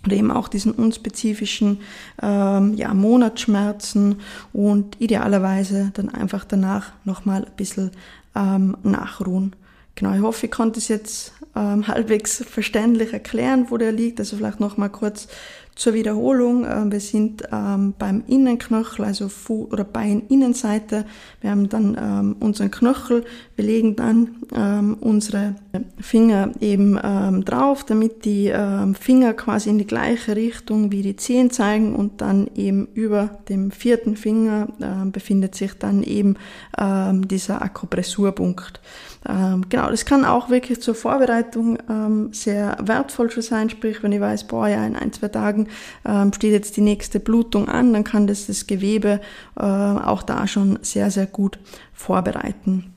oder 0.06 0.16
eben 0.16 0.32
auch 0.32 0.48
diesen 0.48 0.74
unspezifischen 0.74 1.80
ähm, 2.22 2.74
ja, 2.76 2.94
Monatsschmerzen 2.94 4.20
und 4.52 5.00
idealerweise 5.00 5.92
dann 5.94 6.10
einfach 6.10 6.46
danach 6.46 6.92
nochmal 7.06 7.46
ein 7.46 7.56
bisschen 7.56 7.92
ähm, 8.36 8.78
nachruhen. 8.84 9.56
Genau, 9.96 10.14
ich 10.14 10.22
hoffe, 10.22 10.48
ich 10.48 10.52
konnte 10.52 10.80
es 10.80 10.88
jetzt 10.88 11.34
ähm, 11.56 11.88
halbwegs 11.88 12.44
verständlich 12.44 13.14
erklären, 13.14 13.68
wo 13.70 13.78
der 13.78 13.92
liegt. 13.92 14.20
Also 14.20 14.38
vielleicht 14.38 14.60
nochmal 14.60 14.90
kurz 14.90 15.28
zur 15.76 15.96
Wiederholung, 15.96 16.66
äh, 16.66 16.92
wir 16.92 17.00
sind 17.00 17.44
ähm, 17.52 17.94
beim 17.98 18.24
Innenknöchel, 18.28 19.06
also 19.06 19.28
Fu 19.28 19.68
oder 19.72 19.84
Beininnenseite. 19.84 21.06
Wir 21.42 21.50
haben 21.50 21.68
dann 21.68 21.98
ähm, 22.00 22.36
unseren 22.40 22.70
Knöchel, 22.70 23.26
wir 23.56 23.66
legen 23.66 23.96
dann 23.96 24.36
ähm, 24.56 24.98
unsere 25.00 25.56
Finger 26.00 26.52
eben 26.60 27.00
ähm, 27.04 27.44
drauf, 27.44 27.84
damit 27.86 28.24
die 28.26 28.48
ähm, 28.48 28.94
Finger 28.94 29.34
quasi 29.34 29.70
in 29.70 29.80
die 29.80 29.88
gleiche 29.88 30.36
Richtung 30.36 30.92
wie 30.92 31.02
die 31.02 31.16
Zehen 31.16 31.50
zeigen 31.50 31.96
und 31.96 32.22
dann 32.22 32.50
eben 32.56 32.88
über 32.94 33.40
dem 33.50 33.72
vierten 33.72 34.16
Finger 34.16 34.68
äh, 34.80 35.10
befindet 35.10 35.56
sich 35.56 35.74
dann 35.74 36.04
eben 36.04 36.36
ähm, 36.78 37.28
dieser 37.28 37.64
Akupressurpunkt. 37.64 38.80
Ähm, 39.28 39.66
genau, 39.70 39.90
das 39.90 40.06
kann 40.06 40.26
auch 40.26 40.50
wirklich 40.50 40.82
zur 40.82 40.96
Vorbereitung 40.96 41.78
ähm, 41.90 42.34
sehr 42.34 42.78
wertvoll 42.82 43.32
schon 43.32 43.44
sein, 43.44 43.70
sprich, 43.70 44.04
wenn 44.04 44.12
ich 44.12 44.20
weiß, 44.20 44.46
boah, 44.46 44.68
ja, 44.68 44.86
in 44.86 44.96
ein, 44.96 45.14
zwei 45.14 45.30
Tagen 45.30 45.68
ähm, 46.06 46.34
steht 46.34 46.52
jetzt 46.52 46.76
die 46.78 46.82
nächste 46.82 47.20
Blutung 47.20 47.70
an, 47.70 47.94
dann 47.94 48.04
kann 48.04 48.28
das 48.28 48.48
das 48.48 48.68
Gewebe 48.68 49.22
äh, 49.58 49.64
auch 49.64 50.24
da 50.24 50.46
schon 50.48 50.80
sehr, 50.82 51.10
sehr 51.10 51.28
gut 51.28 51.58
vorbereiten. 51.94 52.94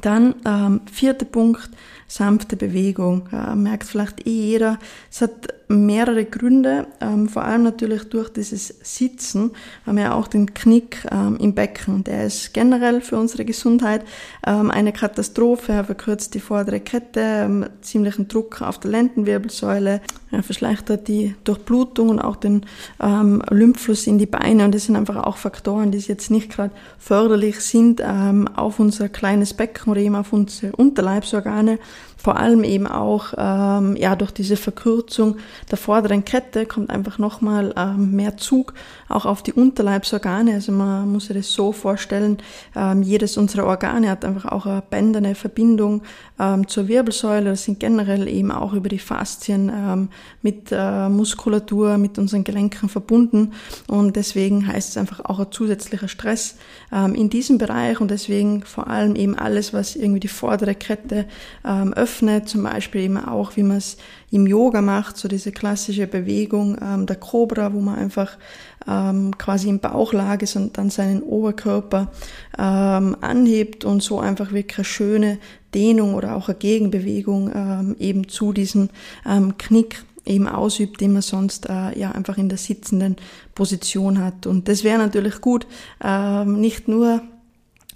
Dann 0.00 0.34
ähm, 0.46 0.80
vierter 0.90 1.26
Punkt, 1.26 1.70
sanfte 2.12 2.56
Bewegung. 2.56 3.28
Äh, 3.32 3.54
merkt 3.54 3.84
vielleicht 3.84 4.26
eh 4.26 4.30
jeder. 4.30 4.78
Es 5.10 5.22
hat 5.22 5.48
mehrere 5.68 6.24
Gründe, 6.26 6.86
ähm, 7.00 7.28
vor 7.28 7.44
allem 7.44 7.62
natürlich 7.62 8.04
durch 8.10 8.28
dieses 8.28 8.74
Sitzen 8.82 9.52
haben 9.86 9.96
wir 9.96 10.14
auch 10.14 10.28
den 10.28 10.52
Knick 10.52 11.06
ähm, 11.10 11.38
im 11.40 11.54
Becken. 11.54 12.04
Der 12.04 12.26
ist 12.26 12.52
generell 12.52 13.00
für 13.00 13.16
unsere 13.16 13.44
Gesundheit 13.44 14.04
ähm, 14.46 14.70
eine 14.70 14.92
Katastrophe. 14.92 15.72
Er 15.72 15.84
verkürzt 15.84 16.34
die 16.34 16.40
vordere 16.40 16.80
Kette, 16.80 17.20
ähm, 17.20 17.66
ziemlichen 17.80 18.28
Druck 18.28 18.60
auf 18.60 18.78
der 18.78 18.90
Lendenwirbelsäule, 18.90 20.02
er 20.30 20.42
verschlechtert 20.42 21.08
die 21.08 21.34
Durchblutung 21.44 22.08
und 22.08 22.18
auch 22.18 22.36
den 22.36 22.64
ähm, 23.00 23.42
Lymphfluss 23.50 24.06
in 24.06 24.18
die 24.18 24.26
Beine. 24.26 24.64
Und 24.64 24.74
das 24.74 24.86
sind 24.86 24.96
einfach 24.96 25.16
auch 25.24 25.36
Faktoren, 25.36 25.90
die 25.90 25.98
jetzt 25.98 26.30
nicht 26.30 26.50
gerade 26.50 26.72
förderlich 26.98 27.60
sind 27.60 28.00
ähm, 28.02 28.48
auf 28.48 28.80
unser 28.80 29.08
kleines 29.08 29.54
Becken 29.54 29.90
oder 29.90 30.00
eben 30.00 30.16
auf 30.16 30.32
unsere 30.32 30.74
Unterleibsorgane 30.74 31.78
vor 32.22 32.36
allem 32.36 32.62
eben 32.62 32.86
auch 32.86 33.34
ähm, 33.36 33.96
ja 33.96 34.14
durch 34.14 34.30
diese 34.30 34.56
Verkürzung 34.56 35.38
der 35.72 35.78
vorderen 35.78 36.24
Kette 36.24 36.66
kommt 36.66 36.88
einfach 36.88 37.18
nochmal 37.18 37.74
ähm, 37.76 38.12
mehr 38.12 38.36
Zug 38.36 38.74
auch 39.08 39.26
auf 39.26 39.42
die 39.42 39.52
Unterleibsorgane. 39.52 40.54
Also 40.54 40.70
man 40.70 41.10
muss 41.10 41.26
sich 41.26 41.36
das 41.36 41.50
so 41.50 41.72
vorstellen, 41.72 42.38
ähm, 42.76 43.02
jedes 43.02 43.36
unserer 43.36 43.66
Organe 43.66 44.08
hat 44.08 44.24
einfach 44.24 44.44
auch 44.44 44.66
eine 44.66 44.84
bänderne 44.88 45.34
Verbindung 45.34 46.02
ähm, 46.38 46.68
zur 46.68 46.86
Wirbelsäule. 46.86 47.50
Das 47.50 47.64
sind 47.64 47.80
generell 47.80 48.28
eben 48.28 48.52
auch 48.52 48.72
über 48.72 48.88
die 48.88 49.00
Faszien 49.00 49.68
ähm, 49.74 50.08
mit 50.42 50.68
äh, 50.70 51.08
Muskulatur, 51.08 51.98
mit 51.98 52.18
unseren 52.18 52.44
Gelenken 52.44 52.88
verbunden. 52.88 53.52
Und 53.88 54.14
deswegen 54.14 54.64
heißt 54.68 54.90
es 54.90 54.96
einfach 54.96 55.24
auch 55.24 55.40
ein 55.40 55.50
zusätzlicher 55.50 56.08
Stress 56.08 56.54
ähm, 56.92 57.16
in 57.16 57.30
diesem 57.30 57.58
Bereich 57.58 58.00
und 58.00 58.12
deswegen 58.12 58.62
vor 58.62 58.86
allem 58.86 59.16
eben 59.16 59.36
alles, 59.36 59.72
was 59.72 59.96
irgendwie 59.96 60.20
die 60.20 60.28
vordere 60.28 60.76
Kette 60.76 61.26
ähm, 61.64 61.92
öffnet 61.92 62.11
öffnet, 62.12 62.48
zum 62.48 62.62
Beispiel 62.62 63.02
eben 63.02 63.16
auch, 63.16 63.56
wie 63.56 63.62
man 63.62 63.78
es 63.78 63.96
im 64.30 64.46
Yoga 64.46 64.82
macht, 64.82 65.16
so 65.16 65.28
diese 65.28 65.50
klassische 65.50 66.06
Bewegung 66.06 66.76
ähm, 66.80 67.06
der 67.06 67.16
Cobra, 67.16 67.72
wo 67.72 67.80
man 67.80 67.96
einfach 67.96 68.36
ähm, 68.86 69.36
quasi 69.38 69.68
im 69.68 69.80
Bauch 69.80 70.12
lag 70.12 70.42
ist 70.42 70.56
und 70.56 70.76
dann 70.76 70.90
seinen 70.90 71.22
Oberkörper 71.22 72.10
ähm, 72.58 73.16
anhebt 73.20 73.84
und 73.84 74.02
so 74.02 74.20
einfach 74.20 74.52
wirklich 74.52 74.78
eine 74.78 74.84
schöne 74.84 75.38
Dehnung 75.74 76.14
oder 76.14 76.36
auch 76.36 76.48
eine 76.48 76.58
Gegenbewegung 76.58 77.50
ähm, 77.54 77.96
eben 77.98 78.28
zu 78.28 78.52
diesem 78.52 78.90
ähm, 79.26 79.56
Knick 79.56 80.04
eben 80.24 80.48
ausübt, 80.48 81.00
den 81.00 81.14
man 81.14 81.22
sonst 81.22 81.68
äh, 81.68 81.98
ja 81.98 82.12
einfach 82.12 82.36
in 82.36 82.48
der 82.48 82.58
sitzenden 82.58 83.16
Position 83.54 84.22
hat. 84.22 84.46
Und 84.46 84.68
das 84.68 84.84
wäre 84.84 84.98
natürlich 84.98 85.40
gut, 85.40 85.66
ähm, 86.04 86.60
nicht 86.60 86.88
nur 86.88 87.22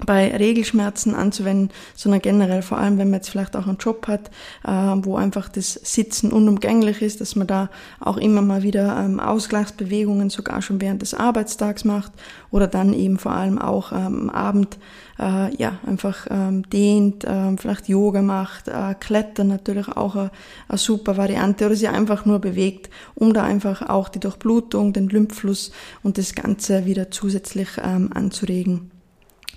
bei 0.05 0.37
Regelschmerzen 0.37 1.15
anzuwenden, 1.15 1.71
sondern 1.95 2.21
generell 2.21 2.61
vor 2.61 2.79
allem, 2.79 2.99
wenn 2.99 3.09
man 3.09 3.21
jetzt 3.21 3.31
vielleicht 3.31 3.57
auch 3.57 3.67
einen 3.67 3.79
Job 3.79 4.07
hat, 4.09 4.31
äh, 4.65 4.71
wo 4.71 5.17
einfach 5.17 5.49
das 5.49 5.73
Sitzen 5.73 6.33
unumgänglich 6.33 7.01
ist, 7.01 7.23
dass 7.23 7.35
man 7.35 7.47
da 7.47 7.71
auch 7.99 8.19
immer 8.19 8.43
mal 8.43 8.63
wieder 8.63 8.99
ähm, 9.03 9.21
Ausgleichsbewegungen 9.21 10.29
sogar 10.29 10.61
schon 10.61 10.83
während 10.83 11.01
des 11.01 11.15
Arbeitstags 11.15 11.85
macht 11.85 12.13
oder 12.51 12.67
dann 12.67 12.93
eben 12.93 13.19
vor 13.19 13.33
allem 13.33 13.59
auch 13.59 13.93
am 13.93 14.25
ähm, 14.25 14.31
Abend 14.31 14.79
äh, 15.19 15.55
ja 15.57 15.79
einfach 15.87 16.27
ähm, 16.31 16.69
dehnt, 16.69 17.27
vielleicht 17.57 17.89
Yoga 17.89 18.21
macht, 18.21 18.69
äh, 18.69 18.95
Klettern 19.01 19.49
natürlich 19.49 19.89
auch 19.89 20.15
eine, 20.15 20.31
super 20.75 21.17
Variante 21.17 21.65
oder 21.65 21.75
sich 21.75 21.89
einfach 21.89 22.27
nur 22.27 22.39
bewegt, 22.39 22.91
um 23.15 23.33
da 23.33 23.45
einfach 23.45 23.89
auch 23.89 24.11
die 24.11 24.21
Durchblutung, 24.21 24.93
den 24.93 25.09
Lymphfluss 25.09 25.73
und 26.03 26.19
das 26.19 26.35
Ganze 26.35 26.85
wieder 26.85 27.11
zusätzlich 27.11 27.69
ähm, 27.83 28.11
anzuregen. 28.13 28.91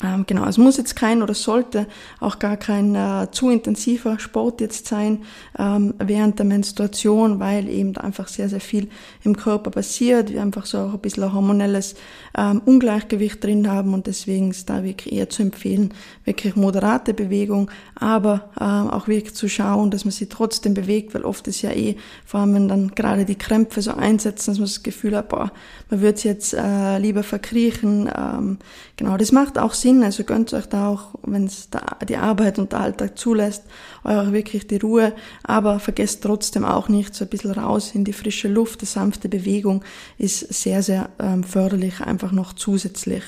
Ähm, 0.01 0.23
genau, 0.25 0.45
es 0.45 0.57
muss 0.57 0.77
jetzt 0.77 0.95
kein 0.95 1.21
oder 1.21 1.33
sollte 1.33 1.85
auch 2.21 2.39
gar 2.39 2.55
kein 2.55 2.95
äh, 2.95 3.27
zu 3.31 3.49
intensiver 3.49 4.17
Sport 4.17 4.61
jetzt 4.61 4.87
sein 4.87 5.23
ähm, 5.57 5.93
während 5.99 6.39
der 6.39 6.45
Menstruation, 6.45 7.39
weil 7.39 7.67
eben 7.67 7.91
da 7.93 8.01
einfach 8.01 8.29
sehr, 8.29 8.47
sehr 8.47 8.61
viel 8.61 8.89
im 9.25 9.35
Körper 9.35 9.71
passiert, 9.71 10.31
wir 10.31 10.41
einfach 10.41 10.65
so 10.65 10.77
auch 10.77 10.93
ein 10.93 10.99
bisschen 10.99 11.23
ein 11.23 11.33
hormonelles 11.33 11.95
ähm, 12.37 12.61
Ungleichgewicht 12.65 13.43
drin 13.43 13.69
haben 13.69 13.93
und 13.93 14.07
deswegen 14.07 14.51
ist 14.51 14.69
da 14.69 14.83
wirklich 14.85 15.13
eher 15.13 15.29
zu 15.29 15.41
empfehlen, 15.43 15.93
wirklich 16.23 16.55
moderate 16.55 17.13
Bewegung, 17.13 17.69
aber 17.95 18.49
ähm, 18.59 18.89
auch 18.89 19.09
wirklich 19.09 19.35
zu 19.35 19.49
schauen, 19.49 19.91
dass 19.91 20.05
man 20.05 20.13
sich 20.13 20.29
trotzdem 20.29 20.73
bewegt, 20.73 21.13
weil 21.13 21.23
oft 21.25 21.45
ist 21.47 21.61
ja 21.61 21.71
eh, 21.71 21.97
vor 22.25 22.39
allem 22.39 22.53
wenn 22.53 22.67
dann 22.69 22.91
gerade 22.95 23.25
die 23.25 23.35
Krämpfe 23.35 23.81
so 23.81 23.91
einsetzen, 23.91 24.51
dass 24.51 24.59
man 24.59 24.67
das 24.67 24.83
Gefühl 24.83 25.17
hat, 25.17 25.27
boah, 25.27 25.51
man 25.89 25.99
wird 25.99 26.23
jetzt 26.23 26.53
äh, 26.53 26.99
lieber 26.99 27.23
verkriechen. 27.23 28.09
Ähm, 28.15 28.59
genau, 28.95 29.17
das 29.17 29.33
macht 29.33 29.57
auch 29.57 29.73
Sinn, 29.73 29.88
Sinn. 29.89 30.03
Also 30.03 30.23
gönnt 30.23 30.53
euch 30.53 30.67
da 30.67 30.89
auch, 30.89 31.15
wenn 31.23 31.45
es 31.45 31.69
die 32.07 32.17
Arbeit 32.17 32.59
und 32.59 32.71
der 32.71 32.81
Alltag 32.81 33.17
zulässt, 33.17 33.63
euch 34.03 34.31
wirklich 34.31 34.67
die 34.67 34.77
Ruhe. 34.77 35.13
Aber 35.43 35.79
vergesst 35.79 36.23
trotzdem 36.23 36.65
auch 36.65 36.89
nicht 36.89 37.15
so 37.15 37.25
ein 37.25 37.29
bisschen 37.29 37.51
raus 37.51 37.91
in 37.93 38.03
die 38.03 38.13
frische 38.13 38.47
Luft. 38.47 38.81
Die 38.81 38.85
sanfte 38.85 39.29
Bewegung 39.29 39.83
ist 40.17 40.53
sehr, 40.53 40.83
sehr 40.83 41.09
ähm, 41.19 41.43
förderlich, 41.43 42.01
einfach 42.01 42.31
noch 42.31 42.53
zusätzlich. 42.53 43.23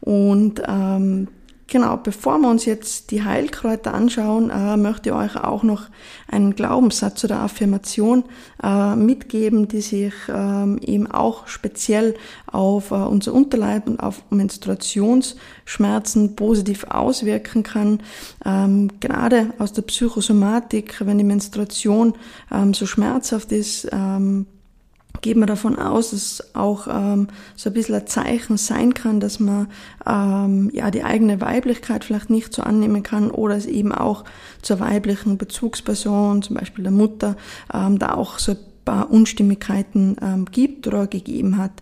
Und 0.00 0.62
ähm, 0.66 1.28
Genau, 1.70 1.98
bevor 1.98 2.38
wir 2.38 2.48
uns 2.48 2.64
jetzt 2.64 3.10
die 3.10 3.24
Heilkräuter 3.24 3.92
anschauen, 3.92 4.48
äh, 4.48 4.78
möchte 4.78 5.10
ich 5.10 5.14
euch 5.14 5.36
auch 5.36 5.62
noch 5.62 5.82
einen 6.26 6.54
Glaubenssatz 6.54 7.22
oder 7.24 7.40
Affirmation 7.40 8.24
äh, 8.62 8.96
mitgeben, 8.96 9.68
die 9.68 9.82
sich 9.82 10.14
ähm, 10.30 10.78
eben 10.78 11.06
auch 11.06 11.46
speziell 11.46 12.14
auf 12.50 12.90
äh, 12.90 12.94
unser 12.94 13.34
Unterleib 13.34 13.86
und 13.86 14.00
auf 14.00 14.22
Menstruationsschmerzen 14.30 16.36
positiv 16.36 16.84
auswirken 16.84 17.64
kann. 17.64 18.00
Ähm, 18.46 18.90
gerade 19.00 19.52
aus 19.58 19.74
der 19.74 19.82
Psychosomatik, 19.82 21.04
wenn 21.04 21.18
die 21.18 21.24
Menstruation 21.24 22.14
ähm, 22.50 22.72
so 22.72 22.86
schmerzhaft 22.86 23.52
ist, 23.52 23.86
geht 25.20 25.36
man 25.36 25.46
davon 25.46 25.78
aus, 25.78 26.10
dass 26.10 26.22
es 26.22 26.54
auch 26.54 26.86
ähm, 26.88 27.28
so 27.56 27.70
ein 27.70 27.74
bisschen 27.74 27.94
ein 27.94 28.06
Zeichen 28.06 28.56
sein 28.56 28.94
kann, 28.94 29.20
dass 29.20 29.40
man 29.40 29.68
ähm, 30.06 30.70
ja 30.72 30.90
die 30.90 31.04
eigene 31.04 31.40
Weiblichkeit 31.40 32.04
vielleicht 32.04 32.30
nicht 32.30 32.52
so 32.52 32.62
annehmen 32.62 33.02
kann 33.02 33.30
oder 33.30 33.56
es 33.56 33.66
eben 33.66 33.92
auch 33.92 34.24
zur 34.62 34.80
weiblichen 34.80 35.38
Bezugsperson, 35.38 36.42
zum 36.42 36.56
Beispiel 36.56 36.84
der 36.84 36.92
Mutter, 36.92 37.36
ähm, 37.72 37.98
da 37.98 38.14
auch 38.14 38.38
so 38.38 38.56
paar 38.88 39.10
Unstimmigkeiten 39.10 40.16
ähm, 40.22 40.46
gibt 40.50 40.86
oder 40.86 41.06
gegeben 41.06 41.58
hat. 41.58 41.72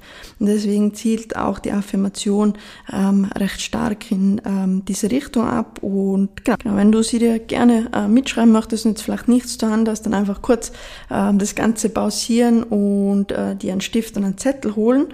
Und 0.40 0.46
deswegen 0.46 0.92
zielt 0.92 1.36
auch 1.36 1.60
die 1.60 1.70
Affirmation 1.70 2.54
ähm, 2.92 3.28
recht 3.36 3.62
stark 3.62 4.10
in 4.10 4.40
ähm, 4.44 4.84
diese 4.86 5.12
Richtung 5.12 5.46
ab. 5.46 5.78
Und 5.84 6.44
genau, 6.44 6.56
genau 6.60 6.74
wenn 6.74 6.90
du 6.90 7.04
sie 7.04 7.20
dir 7.20 7.38
gerne 7.38 7.88
äh, 7.94 8.08
mitschreiben 8.08 8.50
möchtest 8.50 8.86
und 8.86 8.92
jetzt 8.92 9.02
vielleicht 9.02 9.28
nichts 9.28 9.56
zur 9.56 9.70
Hand 9.70 9.88
hast, 9.88 10.02
dann 10.02 10.14
einfach 10.14 10.42
kurz 10.42 10.72
ähm, 11.08 11.38
das 11.38 11.54
Ganze 11.54 11.90
pausieren 11.90 12.64
und 12.64 13.30
äh, 13.30 13.54
dir 13.54 13.70
einen 13.70 13.82
Stift 13.82 14.16
und 14.16 14.24
einen 14.24 14.38
Zettel 14.38 14.74
holen. 14.74 15.06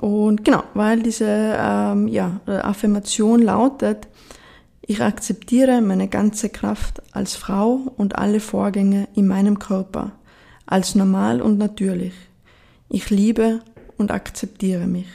Und 0.00 0.44
genau, 0.44 0.64
weil 0.74 1.00
diese 1.00 1.28
ähm, 1.28 2.08
ja, 2.08 2.40
Affirmation 2.46 3.40
lautet, 3.40 4.08
ich 4.82 5.00
akzeptiere 5.00 5.80
meine 5.80 6.08
ganze 6.08 6.48
Kraft 6.48 7.02
als 7.12 7.36
Frau 7.36 7.92
und 7.96 8.16
alle 8.16 8.40
Vorgänge 8.40 9.06
in 9.14 9.28
meinem 9.28 9.60
Körper 9.60 10.12
als 10.66 10.94
normal 10.94 11.40
und 11.40 11.58
natürlich. 11.58 12.12
Ich 12.88 13.10
liebe 13.10 13.60
und 13.96 14.10
akzeptiere 14.10 14.86
mich. 14.86 15.06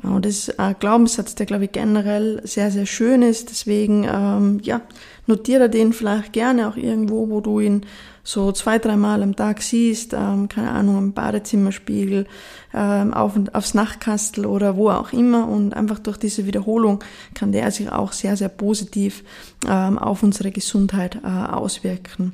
Genau, 0.00 0.18
das 0.18 0.32
ist 0.32 0.58
ein 0.58 0.74
Glaubenssatz, 0.80 1.34
der, 1.36 1.46
glaube 1.46 1.66
ich, 1.66 1.72
generell 1.72 2.40
sehr, 2.44 2.70
sehr 2.70 2.86
schön 2.86 3.22
ist. 3.22 3.50
Deswegen, 3.50 4.04
ähm, 4.12 4.60
ja, 4.62 4.80
notiere 5.26 5.70
den 5.70 5.92
vielleicht 5.92 6.32
gerne 6.32 6.68
auch 6.68 6.76
irgendwo, 6.76 7.30
wo 7.30 7.40
du 7.40 7.60
ihn 7.60 7.86
so 8.24 8.50
zwei, 8.52 8.78
dreimal 8.78 9.22
am 9.22 9.36
Tag 9.36 9.62
siehst, 9.62 10.14
ähm, 10.14 10.48
keine 10.48 10.70
Ahnung, 10.70 10.96
am 10.96 11.12
Badezimmerspiegel, 11.12 12.26
ähm, 12.72 13.14
auf, 13.14 13.34
aufs 13.52 13.74
Nachtkastel 13.74 14.46
oder 14.46 14.76
wo 14.76 14.90
auch 14.90 15.12
immer. 15.12 15.46
Und 15.46 15.74
einfach 15.74 16.00
durch 16.00 16.16
diese 16.16 16.46
Wiederholung 16.46 17.04
kann 17.34 17.52
der 17.52 17.70
sich 17.70 17.92
auch 17.92 18.12
sehr, 18.12 18.36
sehr 18.36 18.48
positiv 18.48 19.22
ähm, 19.68 19.98
auf 19.98 20.22
unsere 20.22 20.50
Gesundheit 20.50 21.20
äh, 21.22 21.28
auswirken. 21.28 22.32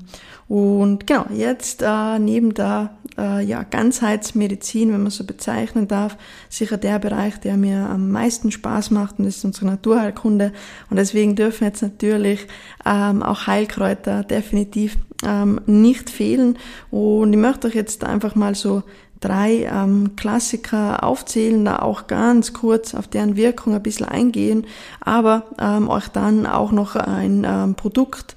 Und 0.50 1.06
genau, 1.06 1.26
jetzt 1.32 1.80
äh, 1.80 2.18
neben 2.18 2.54
der 2.54 2.90
äh, 3.16 3.40
ja, 3.44 3.62
Ganzheitsmedizin, 3.62 4.92
wenn 4.92 5.00
man 5.00 5.12
so 5.12 5.22
bezeichnen 5.22 5.86
darf, 5.86 6.16
sicher 6.48 6.76
der 6.76 6.98
Bereich, 6.98 7.38
der 7.38 7.56
mir 7.56 7.88
am 7.88 8.10
meisten 8.10 8.50
Spaß 8.50 8.90
macht 8.90 9.20
und 9.20 9.26
das 9.26 9.36
ist 9.36 9.44
unsere 9.44 9.66
Naturheilkunde. 9.66 10.52
Und 10.90 10.96
deswegen 10.96 11.36
dürfen 11.36 11.62
jetzt 11.62 11.82
natürlich 11.82 12.48
ähm, 12.84 13.22
auch 13.22 13.46
Heilkräuter 13.46 14.24
definitiv 14.24 14.98
ähm, 15.24 15.60
nicht 15.66 16.10
fehlen. 16.10 16.58
Und 16.90 17.32
ich 17.32 17.38
möchte 17.38 17.68
euch 17.68 17.76
jetzt 17.76 18.02
einfach 18.02 18.34
mal 18.34 18.56
so 18.56 18.82
drei 19.20 19.68
ähm, 19.70 20.16
Klassiker 20.16 21.04
aufzählen, 21.04 21.64
da 21.64 21.80
auch 21.80 22.06
ganz 22.06 22.52
kurz 22.52 22.94
auf 22.94 23.06
deren 23.06 23.36
Wirkung 23.36 23.74
ein 23.74 23.82
bisschen 23.82 24.06
eingehen, 24.06 24.66
aber 25.00 25.44
ähm, 25.60 25.88
euch 25.88 26.08
dann 26.08 26.46
auch 26.46 26.72
noch 26.72 26.96
ein 26.96 27.46
ähm, 27.46 27.74
Produkt 27.74 28.34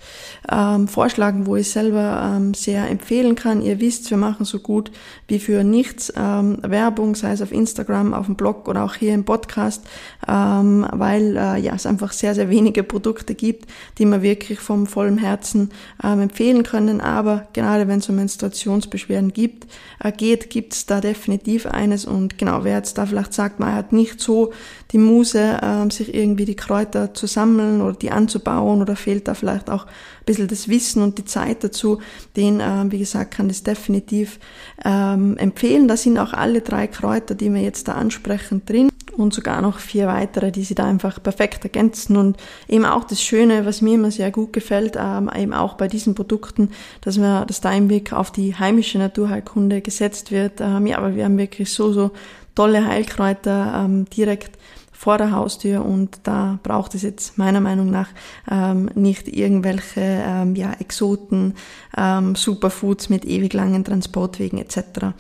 ähm, 0.51 0.87
vorschlagen, 0.87 1.45
wo 1.45 1.55
ich 1.55 1.69
selber 1.69 2.35
ähm, 2.35 2.53
sehr 2.53 2.89
empfehlen 2.89 3.35
kann. 3.35 3.61
Ihr 3.61 3.79
wisst, 3.79 4.09
wir 4.09 4.17
machen 4.17 4.45
so 4.45 4.59
gut 4.59 4.91
wie 5.27 5.39
für 5.39 5.63
nichts 5.63 6.11
ähm, 6.15 6.57
Werbung, 6.61 7.15
sei 7.15 7.31
es 7.31 7.41
auf 7.41 7.51
Instagram, 7.51 8.13
auf 8.13 8.25
dem 8.25 8.35
Blog 8.35 8.67
oder 8.67 8.83
auch 8.83 8.95
hier 8.95 9.13
im 9.13 9.23
Podcast, 9.23 9.83
ähm, 10.27 10.85
weil 10.91 11.37
äh, 11.37 11.59
ja 11.59 11.73
es 11.75 11.85
einfach 11.85 12.11
sehr, 12.11 12.35
sehr 12.35 12.49
wenige 12.49 12.83
Produkte 12.83 13.35
gibt, 13.35 13.69
die 13.97 14.05
wir 14.05 14.21
wirklich 14.21 14.59
vom 14.59 14.87
vollen 14.87 15.17
Herzen 15.17 15.71
ähm, 16.03 16.21
empfehlen 16.21 16.63
können. 16.63 16.99
Aber 16.99 17.47
gerade 17.53 17.87
wenn 17.87 17.99
es 17.99 18.09
um 18.09 18.15
Menstruationsbeschwerden 18.15 19.33
gibt, 19.33 19.67
äh, 20.03 20.11
geht, 20.11 20.49
gibt 20.49 20.73
es 20.73 20.85
da 20.85 20.99
definitiv 21.01 21.65
eines. 21.65 22.05
Und 22.05 22.37
genau, 22.37 22.63
wer 22.63 22.77
jetzt 22.77 22.97
da 22.97 23.05
vielleicht 23.05 23.33
sagt, 23.33 23.59
man 23.59 23.73
hat 23.73 23.93
nicht 23.93 24.19
so 24.19 24.51
die 24.91 24.97
Muse, 24.97 25.59
ähm, 25.61 25.89
sich 25.89 26.13
irgendwie 26.13 26.45
die 26.45 26.55
Kräuter 26.55 27.13
zu 27.13 27.27
sammeln 27.27 27.81
oder 27.81 27.95
die 27.95 28.11
anzubauen 28.11 28.81
oder 28.81 28.95
fehlt 28.95 29.27
da 29.27 29.33
vielleicht 29.33 29.69
auch 29.69 29.87
bisschen 30.25 30.47
das 30.47 30.67
Wissen 30.67 31.01
und 31.03 31.17
die 31.17 31.25
Zeit 31.25 31.63
dazu, 31.63 31.99
den, 32.35 32.59
ähm, 32.61 32.91
wie 32.91 32.99
gesagt, 32.99 33.35
kann 33.35 33.47
das 33.47 33.63
definitiv 33.63 34.39
ähm, 34.83 35.37
empfehlen. 35.37 35.87
Da 35.87 35.97
sind 35.97 36.17
auch 36.17 36.33
alle 36.33 36.61
drei 36.61 36.87
Kräuter, 36.87 37.35
die 37.35 37.53
wir 37.53 37.61
jetzt 37.61 37.87
da 37.87 37.93
ansprechen, 37.93 38.63
drin 38.65 38.89
und 39.17 39.33
sogar 39.33 39.61
noch 39.61 39.79
vier 39.79 40.07
weitere, 40.07 40.51
die 40.51 40.63
sie 40.63 40.75
da 40.75 40.85
einfach 40.85 41.21
perfekt 41.21 41.63
ergänzen 41.63 42.17
und 42.17 42.37
eben 42.67 42.85
auch 42.85 43.03
das 43.03 43.21
Schöne, 43.21 43.65
was 43.65 43.81
mir 43.81 43.95
immer 43.95 44.11
sehr 44.11 44.31
gut 44.31 44.53
gefällt, 44.53 44.95
ähm, 44.97 45.29
eben 45.35 45.53
auch 45.53 45.75
bei 45.75 45.87
diesen 45.87 46.15
Produkten, 46.15 46.69
dass 47.01 47.17
man, 47.17 47.47
dass 47.47 47.61
da 47.61 47.71
im 47.73 47.89
Weg 47.89 48.13
auf 48.13 48.31
die 48.31 48.55
heimische 48.55 48.97
Naturheilkunde 48.97 49.81
gesetzt 49.81 50.31
wird. 50.31 50.61
Ähm, 50.61 50.87
ja, 50.87 50.97
aber 50.97 51.15
wir 51.15 51.25
haben 51.25 51.37
wirklich 51.37 51.71
so, 51.71 51.93
so 51.93 52.11
tolle 52.55 52.85
Heilkräuter 52.85 53.83
ähm, 53.85 54.05
direkt 54.05 54.57
vor 55.03 55.17
der 55.17 55.31
Haustür 55.31 55.83
und 55.83 56.21
da 56.23 56.59
braucht 56.63 56.95
es 56.95 57.01
jetzt 57.01 57.37
meiner 57.37 57.59
Meinung 57.59 57.91
nach 57.91 58.07
ähm, 58.49 58.89
nicht 58.95 59.27
irgendwelche 59.27 59.99
ähm, 59.99 60.55
ja, 60.55 60.71
Exoten, 60.79 61.55
ähm, 61.97 62.35
Superfoods 62.35 63.09
mit 63.09 63.25
ewig 63.25 63.51
langen 63.51 63.83
Transportwegen 63.83 64.59
etc. 64.59 65.11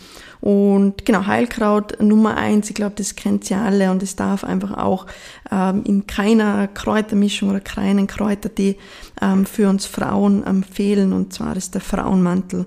Und 0.43 1.05
genau, 1.05 1.25
Heilkraut 1.25 2.01
Nummer 2.01 2.35
eins, 2.35 2.69
ich 2.69 2.75
glaube, 2.75 2.95
das 2.97 3.15
kennt 3.15 3.49
ihr 3.49 3.59
alle 3.59 3.89
und 3.91 4.03
es 4.03 4.17
darf 4.17 4.43
einfach 4.43 4.77
auch 4.77 5.05
ähm, 5.49 5.83
in 5.85 6.05
keiner 6.05 6.67
Kräutermischung 6.67 7.49
oder 7.49 7.61
keinen 7.61 8.07
Kräutertee 8.07 8.75
ähm, 9.21 9.45
für 9.45 9.69
uns 9.69 9.85
Frauen 9.85 10.43
ähm, 10.45 10.63
fehlen 10.63 11.13
und 11.13 11.31
zwar 11.31 11.55
ist 11.55 11.75
der 11.75 11.81
Frauenmantel. 11.81 12.65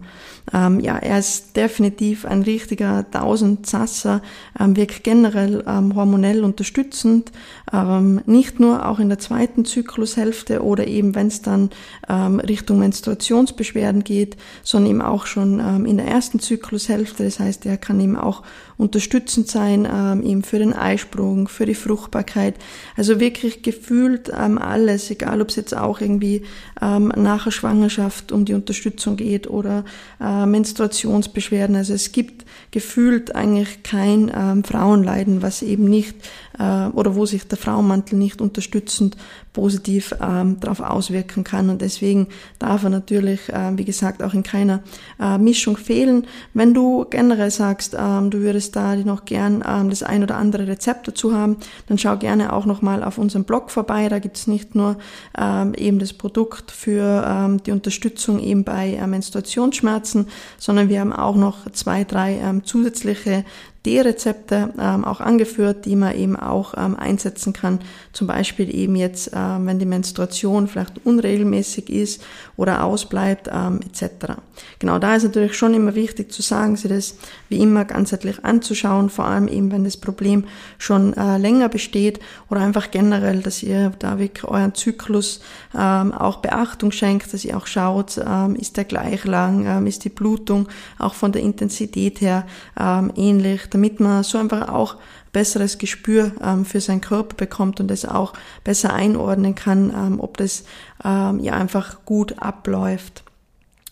Ähm, 0.55 0.81
ja, 0.81 0.97
er 0.97 1.19
ist 1.19 1.57
definitiv 1.57 2.25
ein 2.25 2.43
richtiger 2.43 3.11
Tausendsasser, 3.11 4.23
ähm, 4.59 4.77
wirkt 4.77 5.03
generell 5.03 5.65
ähm, 5.67 5.95
hormonell 5.97 6.45
unterstützend, 6.45 7.33
ähm, 7.73 8.21
nicht 8.27 8.61
nur 8.61 8.89
auch 8.89 9.01
in 9.01 9.09
der 9.09 9.19
zweiten 9.19 9.65
Zyklushälfte 9.65 10.63
oder 10.63 10.87
eben 10.87 11.15
wenn 11.15 11.27
es 11.27 11.43
dann 11.43 11.71
ähm, 12.09 12.39
Richtung 12.39 12.79
Menstruationsbeschwerden 12.79 14.05
geht, 14.05 14.37
sondern 14.63 14.91
eben 14.93 15.03
auch 15.03 15.27
schon 15.27 15.59
ähm, 15.59 15.85
in 15.85 15.97
der 15.97 16.07
ersten 16.07 16.39
Zyklushälfte. 16.39 17.25
Das 17.25 17.41
heißt, 17.41 17.66
der 17.67 17.77
kann 17.77 18.01
eben 18.01 18.17
auch 18.17 18.43
unterstützend 18.79 19.49
sein, 19.49 19.89
ähm, 19.91 20.23
eben 20.23 20.43
für 20.43 20.59
den 20.59 20.73
Eisprung, 20.73 21.49
für 21.49 21.67
die 21.67 21.75
Fruchtbarkeit. 21.75 22.55
Also 22.97 23.21
wirklich 23.21 23.63
gefühlt 23.63 24.31
ähm, 24.37 24.59
alles, 24.59 25.11
egal 25.11 25.41
ob 25.41 25.49
es 25.49 25.57
jetzt 25.57 25.77
auch 25.77 26.01
irgendwie 26.01 26.43
ähm, 26.81 27.13
nach 27.17 27.45
der 27.45 27.51
Schwangerschaft 27.51 28.33
um 28.33 28.45
die 28.45 28.55
Unterstützung 28.55 29.17
geht 29.17 29.49
oder 29.49 29.85
äh, 30.21 30.47
Menstruationsbeschwerden. 30.47 31.77
Also 31.77 31.95
es 31.95 32.13
gibt 32.13 32.45
gefühlt 32.71 33.35
eigentlich 33.35 33.83
kein 33.83 34.31
ähm, 34.35 34.63
Frauenleiden, 34.63 35.43
was 35.43 35.63
eben 35.63 35.85
nicht 35.85 36.15
äh, 36.59 36.87
oder 36.89 37.15
wo 37.15 37.27
sich 37.27 37.47
der 37.49 37.59
Frauenmantel 37.59 38.19
nicht 38.19 38.41
unterstützend 38.41 39.17
positiv 39.53 40.15
ähm, 40.21 40.61
darauf 40.61 40.81
auswirken 40.81 41.43
kann. 41.43 41.71
Und 41.71 41.81
deswegen 41.81 42.27
darf 42.59 42.85
er 42.85 42.91
natürlich, 42.91 43.49
äh, 43.49 43.77
wie 43.79 43.87
gesagt, 43.87 44.23
auch 44.23 44.35
in 44.35 44.43
keiner 44.43 44.83
äh, 45.19 45.39
Mischung 45.39 45.79
fehlen. 45.79 46.27
Wenn 46.53 46.75
du 46.75 47.07
generell 47.09 47.51
sagst, 47.57 47.97
ähm, 47.99 48.31
du 48.31 48.41
würdest 48.41 48.77
da 48.77 48.95
noch 48.97 49.25
gern 49.25 49.65
ähm, 49.67 49.91
das 49.91 50.03
ein 50.03 50.23
oder 50.23 50.37
andere 50.37 50.67
Rezept 50.67 51.09
dazu 51.09 51.35
haben, 51.35 51.57
dann 51.89 51.99
schau 51.99 52.17
gerne 52.17 52.53
auch 52.53 52.67
nochmal 52.67 53.03
auf 53.03 53.19
unserem 53.19 53.45
Blog 53.45 53.71
vorbei. 53.71 54.09
Da 54.09 54.19
gibt 54.19 54.37
es 54.37 54.47
nicht 54.47 54.75
nur 54.75 54.97
ähm, 55.37 55.75
eben 55.75 55.99
das 55.99 56.13
Produkt 56.13 56.71
für 56.71 57.25
ähm, 57.27 57.63
die 57.63 57.73
Unterstützung 57.73 58.39
eben 58.39 58.65
bei 58.65 58.95
äh, 58.95 59.07
Menstruationsschmerzen, 59.07 60.29
sondern 60.59 60.89
wir 60.89 61.01
haben 61.01 61.13
auch 61.13 61.37
noch 61.37 61.71
zwei, 61.73 62.05
drei 62.05 62.39
ähm, 62.39 62.65
zusätzliche 62.65 63.45
D-Rezepte 63.87 64.75
ähm, 64.79 65.05
auch 65.05 65.21
angeführt, 65.21 65.85
die 65.85 65.97
man 65.97 66.15
eben 66.15 66.37
auch 66.37 66.75
ähm, 66.77 66.97
einsetzen 66.97 67.53
kann. 67.53 67.81
Zum 68.13 68.27
Beispiel 68.27 68.75
eben 68.75 68.97
jetzt, 68.97 69.31
ähm, 69.33 69.67
wenn 69.67 69.79
die 69.79 69.87
Menstruation 69.87 70.67
vielleicht 70.67 71.07
unregelmäßig 71.07 71.89
ist 71.89 72.23
oder 72.57 72.85
ausbleibt, 72.85 73.49
ähm, 73.53 73.81
etc. 73.87 74.35
Genau, 74.79 74.99
da 74.99 75.15
ist 75.15 75.23
natürlich 75.23 75.55
schon 75.57 75.75
immer 75.75 75.95
wichtig 75.95 76.33
zu 76.33 76.43
sagen, 76.43 76.77
sie 76.77 76.89
das 76.89 77.15
wie 77.49 77.59
immer 77.59 77.85
ganzheitlich 77.85 78.45
anzuschauen, 78.45 79.09
vor 79.09 79.27
allem 79.27 79.49
eben, 79.49 79.71
wenn 79.71 79.85
das 79.85 79.97
Problem 79.97 80.45
schon 80.79 81.15
äh, 81.15 81.39
länger 81.39 81.69
besteht 81.69 82.19
oder 82.51 82.61
einfach 82.61 82.91
generell, 82.91 83.41
dass 83.41 83.63
ihr 83.63 83.93
da 83.99 84.19
wirklich 84.19 84.45
euren 84.45 84.75
Zyklus 84.75 85.41
ähm, 85.77 86.13
auch 86.13 86.39
Beachtung 86.39 86.91
schenkt, 86.91 87.33
dass 87.33 87.45
ihr 87.45 87.57
auch 87.57 87.67
schaut, 87.67 88.19
ähm, 88.19 88.57
ist 88.57 88.77
der 88.77 88.85
gleich 88.85 89.25
lang, 89.25 89.65
ähm, 89.67 89.87
ist 89.87 90.05
die 90.05 90.09
Blutung 90.09 90.69
auch 90.99 91.15
von 91.15 91.33
der 91.33 91.43
Intensität 91.43 92.21
her 92.21 92.47
ähm, 92.79 93.13
ähnlich, 93.17 93.67
damit 93.77 94.01
man 94.01 94.25
so 94.25 94.39
einfach 94.39 94.71
auch 94.71 94.97
besseres 95.33 95.77
Gespür 95.77 96.33
ähm, 96.43 96.65
für 96.65 96.81
seinen 96.81 97.03
Körper 97.03 97.37
bekommt 97.37 97.79
und 97.79 97.91
es 97.91 98.07
auch 98.07 98.33
besser 98.65 98.95
einordnen 98.95 99.55
kann, 99.55 99.91
ähm, 99.91 100.19
ob 100.19 100.39
das 100.39 100.65
ähm, 101.05 101.41
ja 101.41 101.53
einfach 101.53 102.07
gut 102.07 102.39
abläuft. 102.39 103.23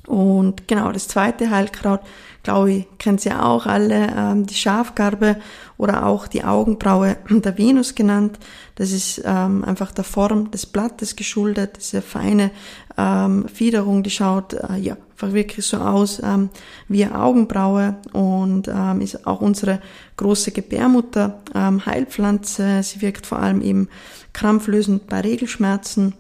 Und 0.07 0.67
genau, 0.69 0.91
das 0.91 1.07
zweite 1.07 1.51
Heilkraut, 1.51 2.01
glaube 2.43 2.73
ich, 2.73 2.87
kennt 2.99 3.27
ihr 3.27 3.45
auch 3.45 3.67
alle, 3.67 4.09
ähm, 4.17 4.47
die 4.47 4.55
Schafgarbe 4.55 5.37
oder 5.77 6.07
auch 6.07 6.29
die 6.29 6.45
Augenbraue 6.45 7.19
der 7.29 7.59
Venus 7.59 7.95
genannt. 7.95 8.39
Das 8.77 8.91
ist 8.91 9.21
ähm, 9.23 9.65
einfach 9.65 9.93
der 9.93 10.05
Form 10.05 10.51
des 10.51 10.65
Blattes 10.65 11.15
geschuldet, 11.15 11.77
diese 11.79 12.01
feine 12.01 12.53
ähm, 12.97 13.49
Fiederung, 13.49 14.03
die 14.03 14.11
schaut 14.11 14.55
äh, 14.55 14.77
ja 14.77 14.97
einfach 15.15 15.33
wirklich 15.33 15.65
so 15.65 15.77
aus 15.77 16.21
ähm, 16.23 16.51
wie 16.89 17.05
eine 17.05 17.21
Augenbraue 17.21 17.97
und 18.13 18.69
ähm, 18.69 19.01
ist 19.01 19.27
auch 19.27 19.41
unsere 19.41 19.81
große 20.17 20.51
Gebärmutter 20.51 21.41
ähm, 21.55 21.87
Heilpflanze. 21.87 22.83
Sie 22.83 23.01
wirkt 23.01 23.27
vor 23.27 23.39
allem 23.39 23.63
eben 23.63 23.89
krampflösend 24.33 25.07
bei 25.07 25.21
Regelschmerzen 25.21 26.15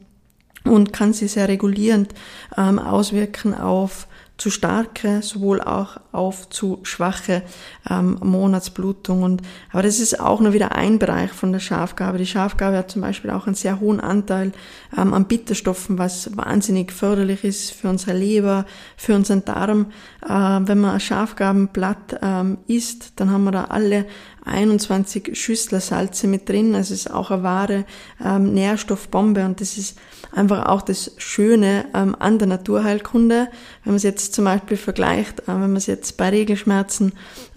und 0.64 0.92
kann 0.92 1.12
sie 1.12 1.26
sehr 1.26 1.48
regulierend 1.48 2.14
ähm, 2.56 2.78
auswirken 2.78 3.52
auf 3.54 4.06
zu 4.36 4.50
starke, 4.50 5.22
sowohl 5.22 5.60
auch 5.60 5.96
auf 6.10 6.48
zu 6.50 6.80
schwache 6.82 7.42
ähm, 7.88 8.18
Monatsblutung. 8.20 9.22
Und, 9.22 9.42
aber 9.70 9.82
das 9.82 10.00
ist 10.00 10.18
auch 10.18 10.40
nur 10.40 10.52
wieder 10.52 10.74
ein 10.74 10.98
Bereich 10.98 11.30
von 11.30 11.52
der 11.52 11.60
Schafgabe. 11.60 12.18
Die 12.18 12.26
Schafgabe 12.26 12.76
hat 12.76 12.90
zum 12.90 13.02
Beispiel 13.02 13.30
auch 13.30 13.46
einen 13.46 13.54
sehr 13.54 13.78
hohen 13.78 14.00
Anteil 14.00 14.50
ähm, 14.96 15.14
an 15.14 15.26
Bitterstoffen, 15.26 15.98
was 15.98 16.36
wahnsinnig 16.36 16.90
förderlich 16.90 17.44
ist 17.44 17.70
für 17.70 17.88
unsere 17.88 18.18
Leber, 18.18 18.66
für 18.96 19.14
unseren 19.14 19.44
Darm. 19.44 19.92
Äh, 20.22 20.28
wenn 20.28 20.80
man 20.80 20.94
ein 20.94 21.00
Schafgabenblatt 21.00 22.18
ähm, 22.20 22.58
isst, 22.66 23.12
dann 23.16 23.30
haben 23.30 23.44
wir 23.44 23.52
da 23.52 23.64
alle 23.66 24.06
21 24.44 25.36
Schüssler 25.38 25.80
Salze 25.80 26.26
mit 26.26 26.48
drin. 26.48 26.74
Also 26.74 26.94
es 26.94 27.06
ist 27.06 27.12
auch 27.12 27.30
eine 27.30 27.42
wahre 27.42 27.84
ähm, 28.24 28.52
Nährstoffbombe 28.54 29.44
und 29.44 29.60
das 29.60 29.78
ist 29.78 29.98
einfach 30.32 30.66
auch 30.66 30.82
das 30.82 31.12
Schöne 31.18 31.86
ähm, 31.94 32.16
an 32.18 32.38
der 32.38 32.48
Naturheilkunde. 32.48 33.48
Wenn 33.84 33.92
man 33.92 33.96
es 33.96 34.02
jetzt 34.02 34.34
zum 34.34 34.44
Beispiel 34.44 34.76
vergleicht, 34.76 35.40
äh, 35.40 35.48
wenn 35.48 35.60
man 35.60 35.76
es 35.76 35.86
jetzt 35.86 36.16
bei 36.16 36.28
Regelschmerzen 36.28 37.12